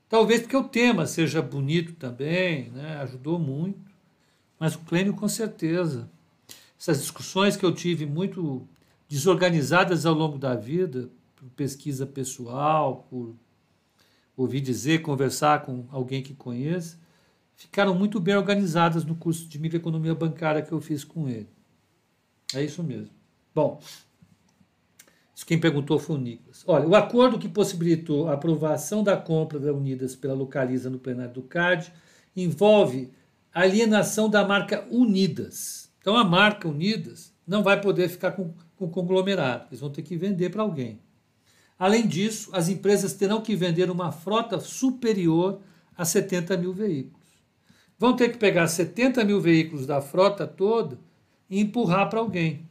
[0.08, 2.96] Talvez porque o tema seja bonito também, né?
[2.98, 3.80] ajudou muito.
[4.58, 6.10] Mas o Clênio, com certeza.
[6.78, 8.68] Essas discussões que eu tive muito
[9.08, 13.34] desorganizadas ao longo da vida, por pesquisa pessoal, por
[14.36, 16.98] ouvir dizer, conversar com alguém que conheça,
[17.54, 21.48] ficaram muito bem organizadas no curso de microeconomia bancária que eu fiz com ele.
[22.54, 23.10] É isso mesmo.
[23.54, 23.80] Bom,
[25.42, 26.62] quem perguntou foi o Nicolas.
[26.66, 31.32] Olha, o acordo que possibilitou a aprovação da compra da Unidas pela Localiza no plenário
[31.32, 31.92] do CAD
[32.36, 33.10] envolve
[33.52, 35.90] alienação da marca Unidas.
[36.00, 40.16] Então a marca Unidas não vai poder ficar com, com conglomerado, eles vão ter que
[40.16, 41.00] vender para alguém.
[41.78, 45.60] Além disso, as empresas terão que vender uma frota superior
[45.96, 47.24] a 70 mil veículos.
[47.98, 50.98] Vão ter que pegar 70 mil veículos da frota toda
[51.48, 52.68] e empurrar para alguém.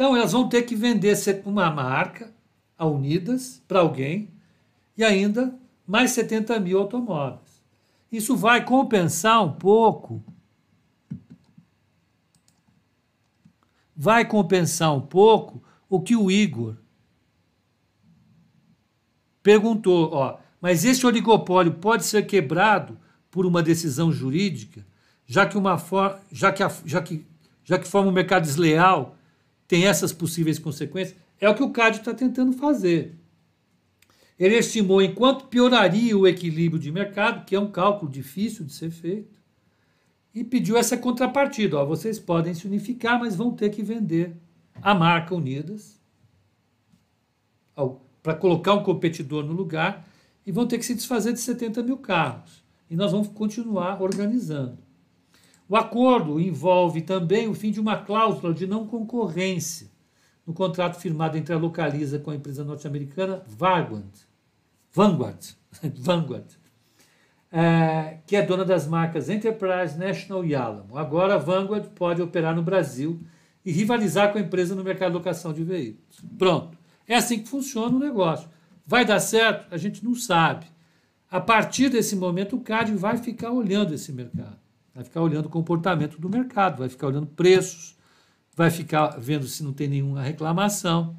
[0.00, 2.32] Então, elas vão ter que vender uma marca,
[2.78, 4.30] a Unidas, para alguém,
[4.96, 5.54] e ainda
[5.86, 7.62] mais 70 mil automóveis.
[8.10, 10.24] Isso vai compensar um pouco.
[13.94, 16.76] Vai compensar um pouco o que o Igor
[19.42, 22.98] perguntou, ó, mas esse oligopólio pode ser quebrado
[23.30, 24.82] por uma decisão jurídica,
[25.26, 27.26] já que uma for, já que, a, já que
[27.62, 29.14] já que forma um mercado desleal,
[29.70, 33.14] tem essas possíveis consequências, é o que o CAD está tentando fazer.
[34.36, 38.90] Ele estimou enquanto pioraria o equilíbrio de mercado, que é um cálculo difícil de ser
[38.90, 39.40] feito,
[40.34, 41.78] e pediu essa contrapartida.
[41.78, 44.36] Ó, vocês podem se unificar, mas vão ter que vender
[44.82, 46.00] a marca Unidas
[48.20, 50.04] para colocar um competidor no lugar
[50.44, 52.64] e vão ter que se desfazer de 70 mil carros.
[52.90, 54.78] E nós vamos continuar organizando.
[55.70, 59.88] O acordo envolve também o fim de uma cláusula de não concorrência
[60.44, 64.10] no contrato firmado entre a Localiza com a empresa norte-americana Vanguard,
[64.92, 65.54] Vanguard,
[65.94, 66.58] Vanguard
[67.52, 70.98] é, que é dona das marcas Enterprise, National e Alamo.
[70.98, 73.20] Agora a Vanguard pode operar no Brasil
[73.64, 76.20] e rivalizar com a empresa no mercado de locação de veículos.
[76.36, 76.76] Pronto.
[77.06, 78.48] É assim que funciona o negócio.
[78.84, 79.72] Vai dar certo?
[79.72, 80.66] A gente não sabe.
[81.30, 84.59] A partir desse momento, o CAD vai ficar olhando esse mercado.
[84.94, 87.96] Vai ficar olhando o comportamento do mercado, vai ficar olhando preços,
[88.56, 91.16] vai ficar vendo se não tem nenhuma reclamação.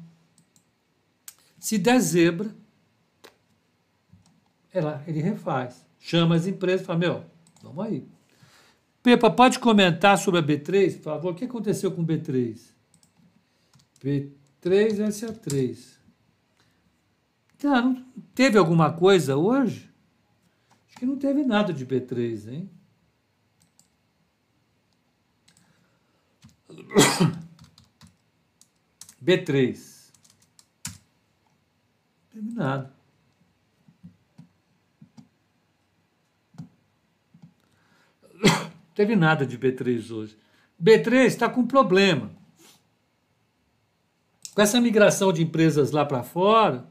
[1.58, 2.54] Se der zebra,
[4.72, 5.84] ela, ele refaz.
[5.98, 7.24] Chama as empresas e fala: Meu,
[7.62, 8.06] vamos aí.
[9.02, 11.32] Pepa, pode comentar sobre a B3, por favor?
[11.32, 12.58] O que aconteceu com B3?
[14.02, 14.28] B3
[15.08, 15.96] SA3.
[17.58, 17.94] Tá,
[18.34, 19.90] teve alguma coisa hoje?
[20.88, 22.70] Acho que não teve nada de B3, hein?
[29.22, 29.92] B3.
[32.30, 32.90] Terminado.
[38.94, 40.36] Teve nada de B3 hoje.
[40.82, 42.30] B3 está com problema.
[44.54, 46.86] Com essa migração de empresas lá para fora,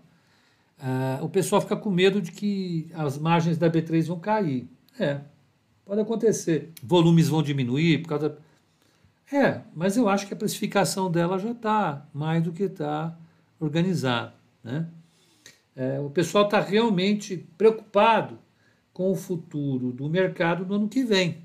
[0.80, 4.68] uh, o pessoal fica com medo de que as margens da B3 vão cair.
[5.00, 5.22] É,
[5.86, 6.72] pode acontecer.
[6.82, 8.38] Volumes vão diminuir por causa
[9.32, 13.18] é, mas eu acho que a precificação dela já está mais do que está
[13.60, 14.34] organizada.
[14.64, 14.88] Né?
[15.76, 18.38] É, o pessoal está realmente preocupado
[18.94, 21.44] com o futuro do mercado no ano que vem,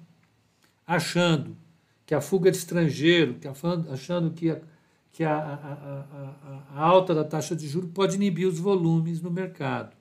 [0.87, 1.57] achando
[2.05, 3.53] que a fuga de estrangeiro, que a,
[3.93, 4.61] achando que, a,
[5.13, 9.97] que a, a, a, alta da taxa de juros pode inibir os volumes no mercado.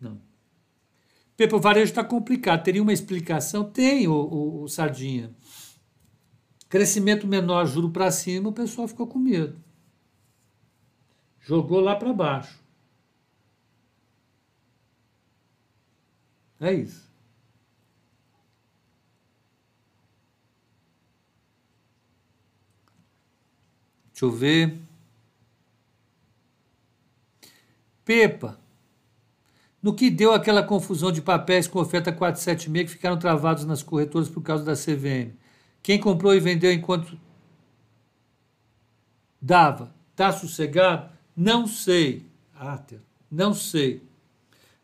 [0.00, 0.20] Não.
[1.36, 2.62] Pepa, o varejo está complicado.
[2.62, 3.64] Teria uma explicação?
[3.64, 5.30] Tem, o, o, o Sardinha.
[6.68, 9.56] Crescimento menor, juro para cima, o pessoal ficou com medo.
[11.40, 12.60] Jogou lá para baixo.
[16.60, 17.06] É isso.
[24.12, 24.78] Deixa eu ver.
[28.04, 28.58] Pepa.
[29.82, 34.28] No que deu aquela confusão de papéis com oferta 476 que ficaram travados nas corretoras
[34.28, 35.36] por causa da CVM?
[35.86, 37.16] Quem comprou e vendeu enquanto
[39.40, 41.12] dava, está sossegado?
[41.36, 42.98] Não sei, Arthur,
[43.30, 44.02] não sei.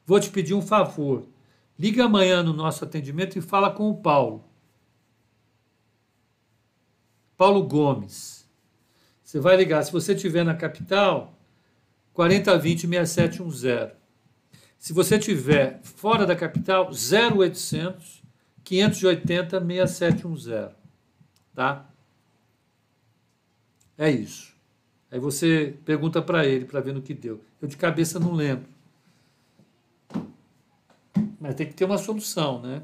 [0.06, 1.26] Vou te pedir um favor.
[1.76, 4.44] Liga amanhã no nosso atendimento e fala com o Paulo.
[7.36, 8.48] Paulo Gomes.
[9.24, 9.82] Você vai ligar.
[9.82, 11.36] Se você estiver na capital,
[12.12, 13.90] 4020 6710.
[14.78, 18.22] Se você estiver fora da capital, 0800
[18.62, 20.81] 580 6710
[21.54, 21.88] tá?
[23.96, 24.52] É isso.
[25.10, 27.40] Aí você pergunta para ele para ver no que deu.
[27.60, 28.66] Eu de cabeça não lembro.
[31.38, 32.82] Mas tem que ter uma solução, né?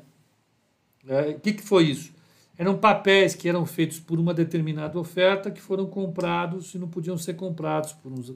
[1.07, 2.13] É, o que, que foi isso?
[2.59, 7.17] Eram papéis que eram feitos por uma determinada oferta que foram comprados e não podiam
[7.17, 8.33] ser comprados por uns,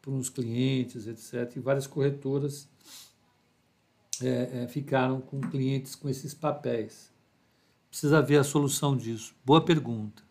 [0.00, 1.56] por uns clientes, etc.
[1.56, 2.68] E várias corretoras
[4.22, 7.12] é, é, ficaram com clientes com esses papéis.
[7.88, 9.34] Precisa ver a solução disso.
[9.44, 10.22] Boa pergunta.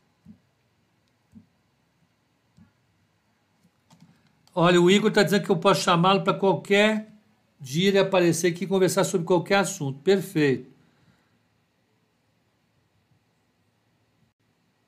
[4.53, 7.11] Olha, o Igor está dizendo que eu posso chamá-lo para qualquer
[7.59, 9.99] dia ele aparecer aqui e conversar sobre qualquer assunto.
[9.99, 10.69] Perfeito.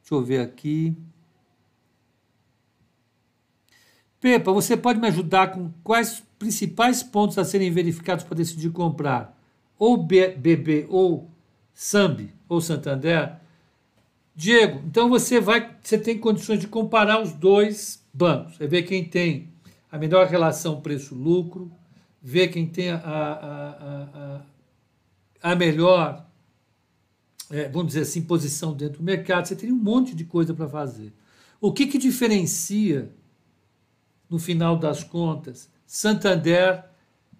[0.01, 0.95] Deixa eu ver aqui.
[4.21, 9.37] Pepa, você pode me ajudar com quais principais pontos a serem verificados para decidir comprar?
[9.77, 11.29] Ou BB ou
[11.77, 13.35] SAMB ou Santander?
[14.35, 18.59] Diego, então você vai, você tem condições de comparar os dois bancos.
[18.59, 19.53] É ver quem tem
[19.91, 21.71] a melhor relação preço-lucro,
[22.19, 24.41] ver quem tem a, a,
[25.43, 26.25] a, a melhor,
[27.51, 29.47] é, vamos dizer assim, posição dentro do mercado.
[29.47, 31.13] Você tem um monte de coisa para fazer.
[31.61, 33.11] O que, que diferencia
[34.27, 36.83] no final das contas, Santander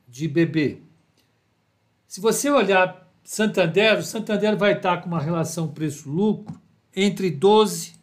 [0.08, 0.82] de BB.
[2.08, 6.58] Se você olhar Santander, o Santander vai estar com uma relação preço-lucro
[6.96, 7.94] entre 12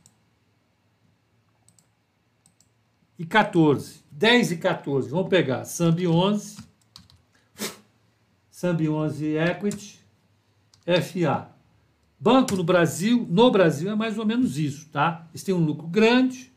[3.19, 4.05] e 14.
[4.11, 5.09] 10 e 14.
[5.09, 6.59] Vamos pegar Sambi 11,
[8.51, 9.99] Sambi 11 Equity,
[10.85, 11.49] FA.
[12.21, 15.27] Banco no Brasil, no Brasil é mais ou menos isso, tá?
[15.31, 16.53] Eles têm um lucro grande,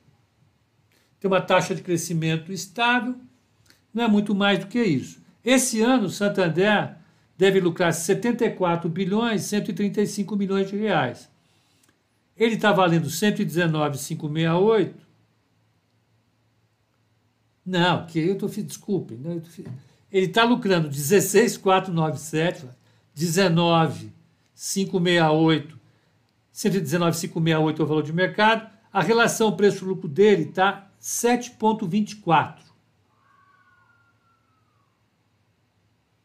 [1.22, 3.16] tem uma taxa de crescimento estável,
[3.94, 5.22] não é muito mais do que isso.
[5.42, 6.97] Esse ano, o Santander
[7.38, 11.30] deve lucrar 74 bilhões 135 milhões de reais.
[12.36, 15.06] Ele está valendo 119,568.
[17.66, 19.42] Não, que eu estou desculpe, né?
[20.12, 22.66] ele está lucrando 16,497,
[23.14, 25.78] 19,568,
[26.52, 28.70] 119,568 é o valor de mercado.
[28.92, 32.60] A relação preço-lucro dele está 7,24.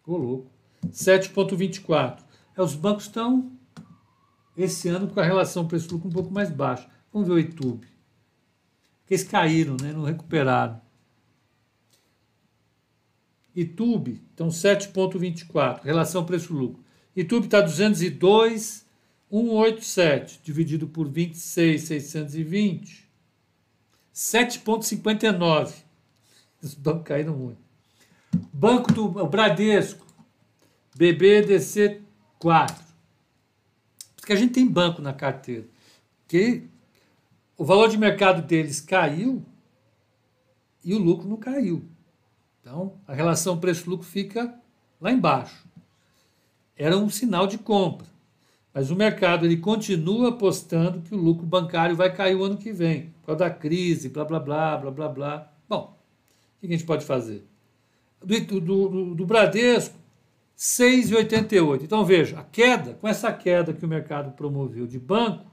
[0.07, 0.52] Ô, louco.
[0.91, 2.23] 7,24.
[2.57, 3.53] É, os bancos estão,
[4.57, 6.89] esse ano, com a relação preço-lucro um pouco mais baixa.
[7.13, 7.87] Vamos ver o YouTube.
[9.01, 9.93] Porque eles caíram, né?
[9.93, 10.81] não recuperaram.
[13.55, 15.83] YouTube, então 7,24.
[15.83, 16.83] Relação preço-lucro.
[17.15, 23.03] YouTube está 202,187, dividido por 26,620
[24.15, 25.73] 7,59.
[26.63, 27.61] Os bancos caíram muito.
[28.53, 30.07] Banco do Bradesco,
[30.95, 32.01] BBDC
[32.39, 32.85] 4.
[34.17, 35.67] Porque a gente tem banco na carteira.
[36.29, 36.65] Que
[37.57, 39.45] o valor de mercado deles caiu
[40.85, 41.85] e o lucro não caiu.
[42.61, 44.55] Então, a relação preço-lucro fica
[45.01, 45.67] lá embaixo.
[46.77, 48.07] Era um sinal de compra.
[48.73, 52.73] Mas o mercado ele continua apostando que o lucro bancário vai cair o ano que
[52.73, 55.53] vem, por causa da crise, blá blá blá, blá blá blá.
[55.69, 55.99] Bom,
[56.57, 57.45] o que a gente pode fazer?
[58.25, 59.95] Do, do, do, do Bradesco,
[60.57, 61.83] 6,88.
[61.83, 65.51] Então veja, a queda, com essa queda que o mercado promoveu de banco,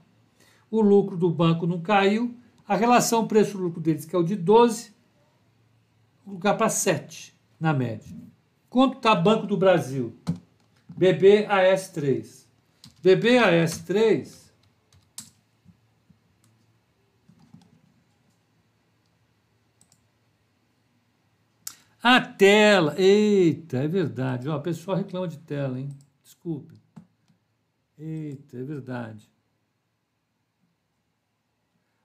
[0.70, 2.34] o lucro do banco não caiu,
[2.66, 4.94] a relação preço-lucro deles caiu de 12,
[6.26, 8.16] lugar para 7 na média.
[8.68, 10.14] Quanto está Banco do Brasil?
[10.96, 12.46] BBAS3.
[13.04, 14.39] BBAS3
[22.02, 24.48] A tela, eita, é verdade.
[24.48, 25.90] Ó, o pessoal reclama de tela, hein?
[26.22, 26.80] Desculpe.
[27.98, 29.30] Eita, é verdade.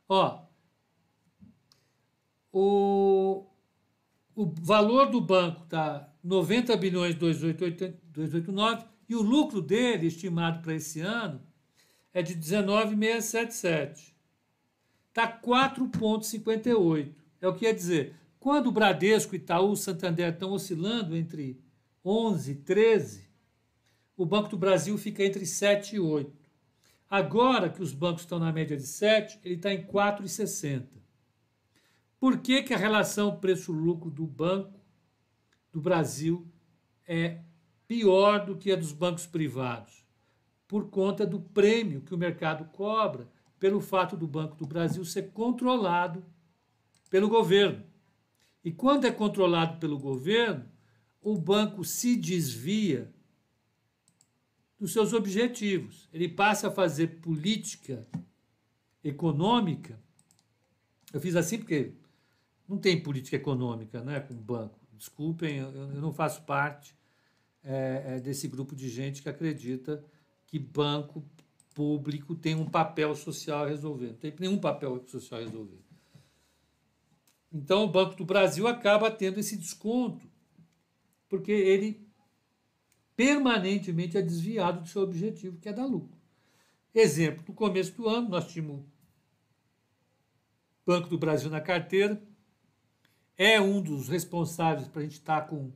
[0.10, 0.46] Ó,
[2.52, 3.46] o,
[4.36, 11.00] o valor do banco tá 90 bilhões 289 e o lucro dele, estimado para esse
[11.00, 11.42] ano,
[12.14, 14.16] é de 19,677.
[15.10, 17.14] Está 4,58.
[17.40, 18.16] É o que quer dizer,
[18.46, 21.60] quando o Bradesco, Itaú Santander estão oscilando entre
[22.06, 23.28] 11 e 13,
[24.16, 26.32] o Banco do Brasil fica entre 7 e 8.
[27.10, 30.86] Agora que os bancos estão na média de 7, ele está em 4,60.
[32.20, 34.80] Por que, que a relação preço-lucro do Banco
[35.74, 36.48] do Brasil
[37.08, 37.40] é
[37.88, 40.06] pior do que a dos bancos privados,
[40.68, 43.28] por conta do prêmio que o mercado cobra
[43.60, 46.24] pelo fato do Banco do Brasil ser controlado
[47.10, 47.95] pelo governo.
[48.66, 50.66] E quando é controlado pelo governo,
[51.22, 53.14] o banco se desvia
[54.80, 56.10] dos seus objetivos.
[56.12, 58.08] Ele passa a fazer política
[59.04, 60.00] econômica.
[61.14, 61.94] Eu fiz assim porque
[62.68, 64.80] não tem política econômica né, com o banco.
[64.98, 66.96] Desculpem, eu, eu não faço parte
[67.64, 70.04] é, é, desse grupo de gente que acredita
[70.48, 71.24] que banco
[71.76, 74.08] público tem um papel social a resolver.
[74.08, 75.85] Não tem nenhum papel social a resolver.
[77.56, 80.28] Então, o Banco do Brasil acaba tendo esse desconto,
[81.30, 82.06] porque ele
[83.16, 86.20] permanentemente é desviado do seu objetivo, que é dar lucro.
[86.94, 88.84] Exemplo, no começo do ano, nós tínhamos
[90.86, 92.22] Banco do Brasil na carteira,
[93.38, 95.72] é um dos responsáveis para a gente estar com,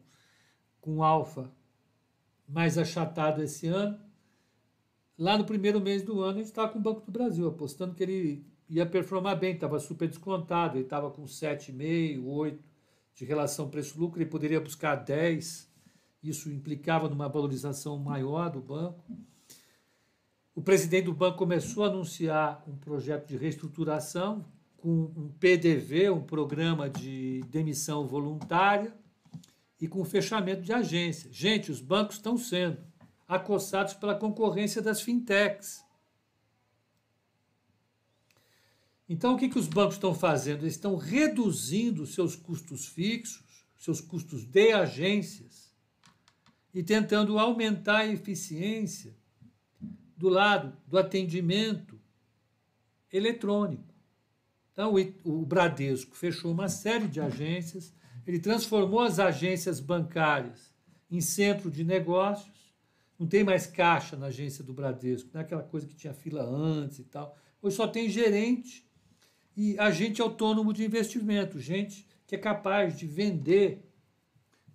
[0.81, 1.49] com alfa
[2.45, 3.97] mais achatado esse ano.
[5.17, 7.95] lá no primeiro mês do ano, a gente estava com o Banco do Brasil, apostando
[7.95, 12.69] que ele ia performar bem, estava super descontado, ele estava com 7,5, 8
[13.15, 15.69] de relação preço-lucro, ele poderia buscar 10,
[16.23, 19.03] isso implicava numa valorização maior do banco.
[20.55, 24.45] O presidente do banco começou a anunciar um projeto de reestruturação
[24.77, 28.93] com um PDV, um programa de demissão voluntária,
[29.81, 31.33] e com fechamento de agências.
[31.33, 32.77] Gente, os bancos estão sendo
[33.27, 35.85] acossados pela concorrência das fintechs.
[39.09, 40.61] Então, o que, que os bancos estão fazendo?
[40.61, 45.73] Eles estão reduzindo seus custos fixos, seus custos de agências,
[46.71, 49.17] e tentando aumentar a eficiência
[50.15, 51.99] do lado do atendimento
[53.11, 53.91] eletrônico.
[54.71, 54.93] Então,
[55.23, 57.91] o Bradesco fechou uma série de agências,
[58.27, 60.71] ele transformou as agências bancárias
[61.09, 62.75] em centro de negócios,
[63.17, 66.43] não tem mais caixa na agência do Bradesco, não é aquela coisa que tinha fila
[66.43, 67.35] antes e tal.
[67.61, 68.88] Hoje só tem gerente
[69.55, 73.83] e agente autônomo de investimento, gente que é capaz de vender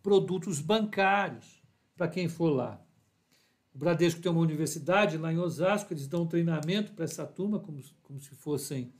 [0.02, 1.62] produtos bancários
[1.96, 2.84] para quem for lá.
[3.74, 7.82] O Bradesco tem uma universidade lá em Osasco, eles dão treinamento para essa turma, como,
[8.02, 8.92] como se fossem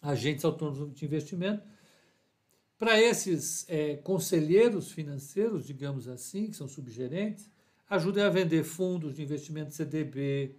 [0.00, 1.62] agentes autônomos de investimento.
[2.78, 7.48] Para esses é, conselheiros financeiros, digamos assim, que são subgerentes,
[7.88, 10.56] ajudem a vender fundos de investimento CDB,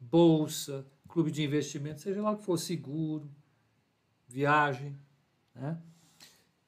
[0.00, 0.86] bolsa,
[1.18, 3.28] clube de investimento, seja lá o que for, seguro,
[4.28, 4.96] viagem.
[5.52, 5.76] Né?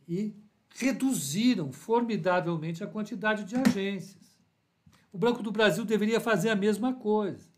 [0.09, 0.35] E
[0.71, 4.37] reduziram formidavelmente a quantidade de agências.
[5.13, 7.49] O Banco do Brasil deveria fazer a mesma coisa.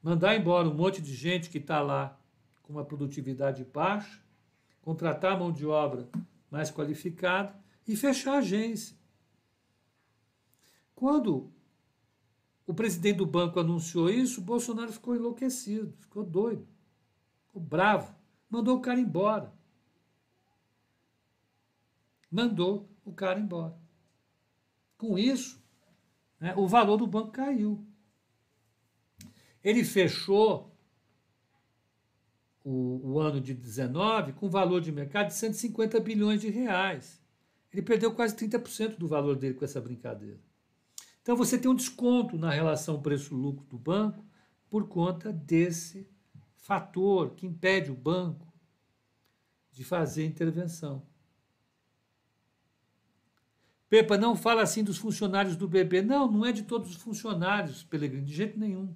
[0.00, 2.16] Mandar embora um monte de gente que está lá
[2.62, 4.22] com uma produtividade baixa,
[4.80, 6.08] contratar mão de obra
[6.48, 7.52] mais qualificada
[7.84, 8.96] e fechar a agência.
[10.94, 11.52] Quando
[12.66, 16.66] o presidente do banco anunciou isso, Bolsonaro ficou enlouquecido, ficou doido,
[17.46, 18.14] ficou bravo,
[18.48, 19.52] mandou o cara embora.
[22.30, 23.76] Mandou o cara embora.
[24.96, 25.62] Com isso,
[26.40, 27.86] né, o valor do banco caiu.
[29.62, 30.74] Ele fechou
[32.64, 37.22] o, o, ano de 19 com valor de mercado de 150 bilhões de reais.
[37.72, 40.40] Ele perdeu quase 30% do valor dele com essa brincadeira.
[41.24, 44.22] Então você tem um desconto na relação preço-lucro do banco
[44.68, 46.06] por conta desse
[46.54, 48.46] fator que impede o banco
[49.72, 51.02] de fazer intervenção.
[53.88, 56.02] Pepa, não fala assim dos funcionários do BB.
[56.02, 58.94] Não, não é de todos os funcionários, Pelegrino, de jeito nenhum.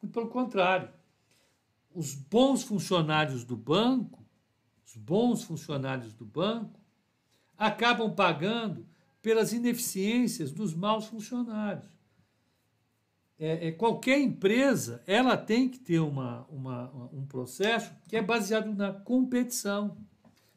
[0.00, 0.88] Muito pelo contrário.
[1.94, 4.24] Os bons funcionários do banco,
[4.86, 6.80] os bons funcionários do banco,
[7.58, 8.88] acabam pagando
[9.22, 11.90] pelas ineficiências dos maus funcionários.
[13.38, 18.74] É, é, qualquer empresa ela tem que ter uma, uma, um processo que é baseado
[18.74, 19.96] na competição.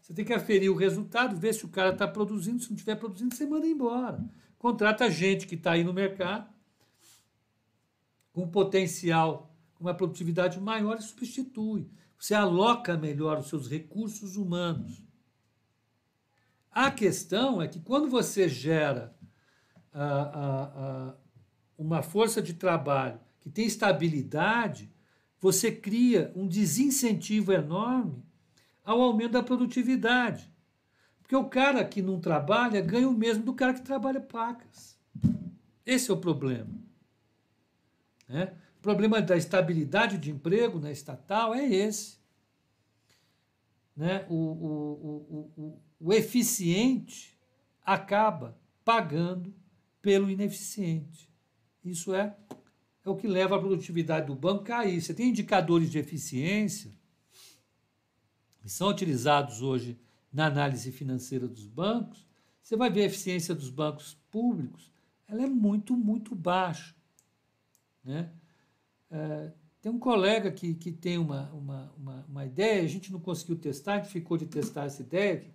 [0.02, 2.62] Você tem que aferir o resultado, ver se o cara está produzindo.
[2.62, 4.22] Se não estiver produzindo, você manda embora.
[4.58, 6.50] Contrata gente que está aí no mercado,
[8.34, 11.90] com potencial, com uma produtividade maior e substitui.
[12.18, 15.02] Você aloca melhor os seus recursos humanos.
[16.74, 19.16] A questão é que quando você gera
[19.94, 21.16] ah, ah, ah,
[21.78, 24.92] uma força de trabalho que tem estabilidade,
[25.40, 28.24] você cria um desincentivo enorme
[28.84, 30.52] ao aumento da produtividade.
[31.22, 34.98] Porque o cara que não trabalha ganha o mesmo do cara que trabalha pacas.
[35.86, 36.74] Esse é o problema.
[38.28, 38.54] Né?
[38.80, 42.18] O problema da estabilidade de emprego na estatal é esse.
[43.96, 44.26] Né?
[44.28, 47.38] O, o, o, o eficiente
[47.86, 49.54] acaba pagando
[50.02, 51.30] pelo ineficiente.
[51.86, 52.36] Isso é,
[53.06, 55.02] é o que leva a produtividade do banco a cair.
[55.02, 56.92] Você tem indicadores de eficiência
[58.62, 60.00] que são utilizados hoje
[60.32, 62.26] na análise financeira dos bancos,
[62.62, 64.90] você vai ver a eficiência dos bancos públicos,
[65.28, 66.96] ela é muito, muito baixa.
[68.04, 68.30] Né?
[69.12, 69.52] É,
[69.82, 73.58] tem um colega que, que tem uma, uma, uma, uma, ideia, a gente não conseguiu
[73.58, 75.46] testar, a gente ficou de testar essa ideia,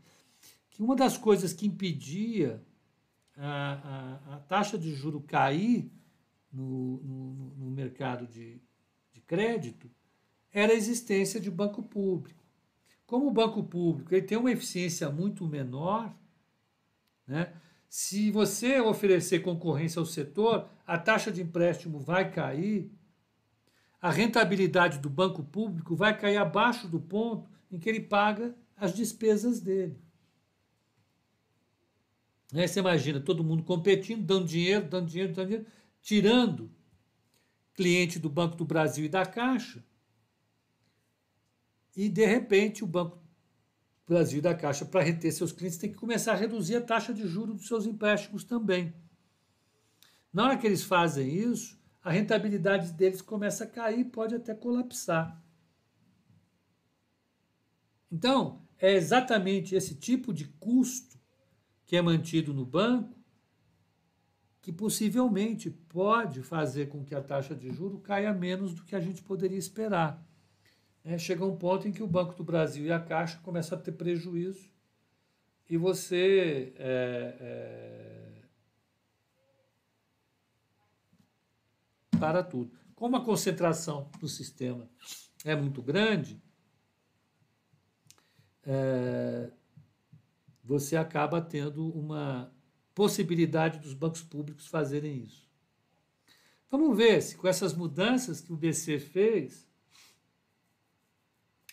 [0.78, 2.62] que uma das coisas que impedia
[3.36, 5.90] a, a, a taxa de juro cair
[6.52, 8.62] no, no, no mercado de,
[9.12, 9.90] de crédito
[10.52, 12.44] era a existência de banco público.
[13.04, 16.14] Como o banco público ele tem uma eficiência muito menor,
[17.26, 17.52] né?
[17.88, 22.88] se você oferecer concorrência ao setor, a taxa de empréstimo vai cair,
[24.00, 28.94] a rentabilidade do banco público vai cair abaixo do ponto em que ele paga as
[28.94, 29.98] despesas dele.
[32.52, 35.66] Aí você imagina todo mundo competindo, dando dinheiro, dando dinheiro, dando dinheiro,
[36.00, 36.70] tirando
[37.74, 39.84] cliente do Banco do Brasil e da Caixa,
[41.94, 45.90] e de repente o Banco do Brasil e da Caixa, para reter seus clientes, tem
[45.90, 48.94] que começar a reduzir a taxa de juros dos seus empréstimos também.
[50.32, 55.42] Na hora que eles fazem isso, a rentabilidade deles começa a cair, pode até colapsar.
[58.10, 61.17] Então, é exatamente esse tipo de custo
[61.88, 63.18] que é mantido no banco
[64.60, 69.00] que possivelmente pode fazer com que a taxa de juro caia menos do que a
[69.00, 70.22] gente poderia esperar.
[71.02, 73.80] É, chega um ponto em que o Banco do Brasil e a Caixa começam a
[73.80, 74.70] ter prejuízo
[75.70, 78.42] e você é, é,
[82.18, 82.70] para tudo.
[82.94, 84.86] Como a concentração do sistema
[85.42, 86.38] é muito grande,
[88.66, 89.50] é,
[90.68, 92.52] você acaba tendo uma
[92.94, 95.48] possibilidade dos bancos públicos fazerem isso.
[96.70, 99.66] Vamos ver se com essas mudanças que o BC fez,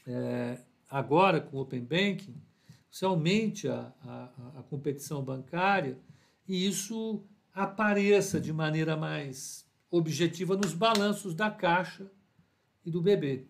[0.07, 2.41] é, agora com o Open Banking,
[2.89, 5.99] você aumente a, a, a competição bancária
[6.47, 7.21] e isso
[7.53, 12.09] apareça de maneira mais objetiva nos balanços da Caixa
[12.85, 13.45] e do BB.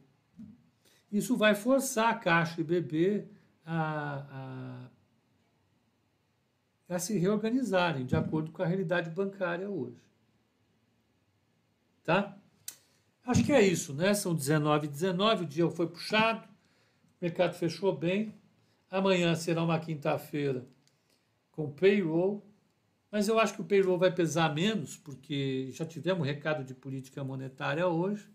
[1.12, 3.28] Isso vai forçar a Caixa e BB
[3.64, 4.90] a, a,
[6.88, 10.02] a se reorganizarem de acordo com a realidade bancária hoje.
[12.04, 12.38] Tá?
[13.26, 14.14] Acho que é isso, né?
[14.14, 18.36] São 19 e 19, o dia foi puxado, o mercado fechou bem.
[18.90, 20.68] Amanhã será uma quinta-feira
[21.52, 22.46] com payroll,
[23.10, 26.76] mas eu acho que o payroll vai pesar menos, porque já tivemos um recado de
[26.76, 28.30] política monetária hoje.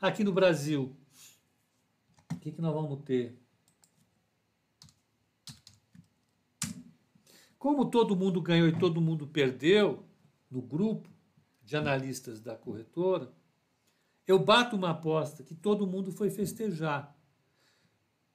[0.00, 0.96] Aqui no Brasil,
[2.32, 3.43] o que, que nós vamos ter?
[7.64, 10.04] Como todo mundo ganhou e todo mundo perdeu
[10.50, 11.08] no grupo
[11.62, 13.32] de analistas da corretora,
[14.26, 17.16] eu bato uma aposta que todo mundo foi festejar.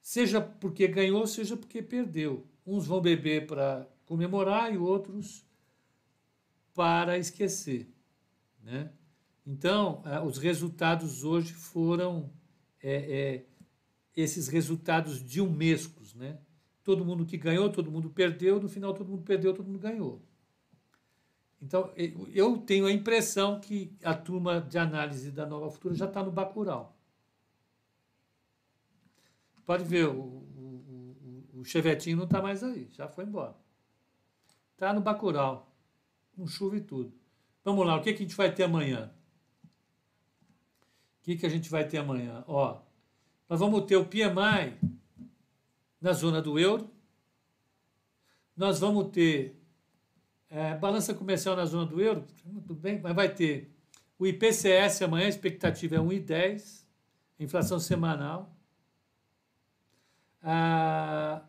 [0.00, 2.44] Seja porque ganhou, seja porque perdeu.
[2.66, 5.46] Uns vão beber para comemorar e outros
[6.74, 7.88] para esquecer.
[8.60, 8.92] Né?
[9.46, 12.32] Então, eh, os resultados hoje foram
[12.82, 13.46] é, é,
[14.16, 16.40] esses resultados dilmescos, né?
[16.90, 20.20] Todo mundo que ganhou, todo mundo perdeu, no final todo mundo perdeu, todo mundo ganhou.
[21.62, 21.92] Então,
[22.34, 26.32] eu tenho a impressão que a turma de análise da Nova Futura já está no
[26.32, 26.96] Bacurau.
[29.64, 33.54] Pode ver, o, o, o, o Chevetinho não está mais aí, já foi embora.
[34.72, 35.72] Está no Bacurau,
[36.34, 37.12] com chuva e tudo.
[37.62, 39.12] Vamos lá, o que, que a gente vai ter amanhã?
[41.20, 42.42] O que, que a gente vai ter amanhã?
[42.48, 42.80] Ó,
[43.48, 44.76] nós vamos ter o PMI
[46.00, 46.90] na zona do euro.
[48.56, 49.56] Nós vamos ter
[50.48, 52.24] é, balança comercial na zona do euro,
[52.66, 53.70] tudo bem, mas vai ter
[54.18, 56.84] o IPCS amanhã, a expectativa é 1,10,
[57.38, 58.54] inflação semanal.
[60.42, 61.42] Ah,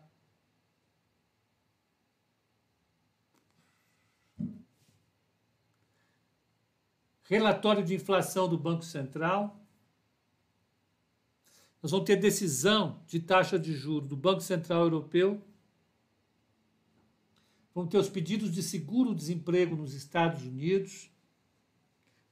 [7.24, 9.61] relatório de inflação do Banco Central.
[11.82, 15.42] Nós vamos ter decisão de taxa de juros do Banco Central Europeu.
[17.74, 21.10] Vamos ter os pedidos de seguro-desemprego nos Estados Unidos,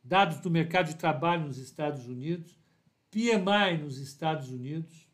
[0.05, 2.57] dados do mercado de trabalho nos Estados Unidos,
[3.11, 5.09] PMI nos Estados Unidos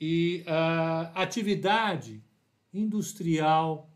[0.00, 2.20] e a atividade
[2.74, 3.88] industrial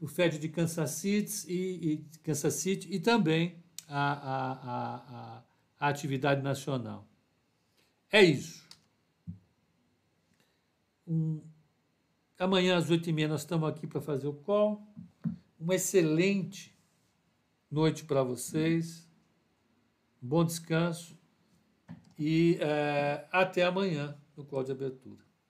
[0.00, 5.49] do Fed de Kansas City e, e Kansas City e também a, a, a, a
[5.88, 7.08] atividade nacional.
[8.12, 8.68] É isso.
[11.06, 11.40] Um,
[12.38, 14.86] amanhã às oito e meia nós estamos aqui para fazer o call.
[15.58, 16.76] Uma excelente
[17.70, 19.08] noite para vocês.
[20.20, 21.18] Bom descanso
[22.18, 25.29] e é, até amanhã no call de abertura.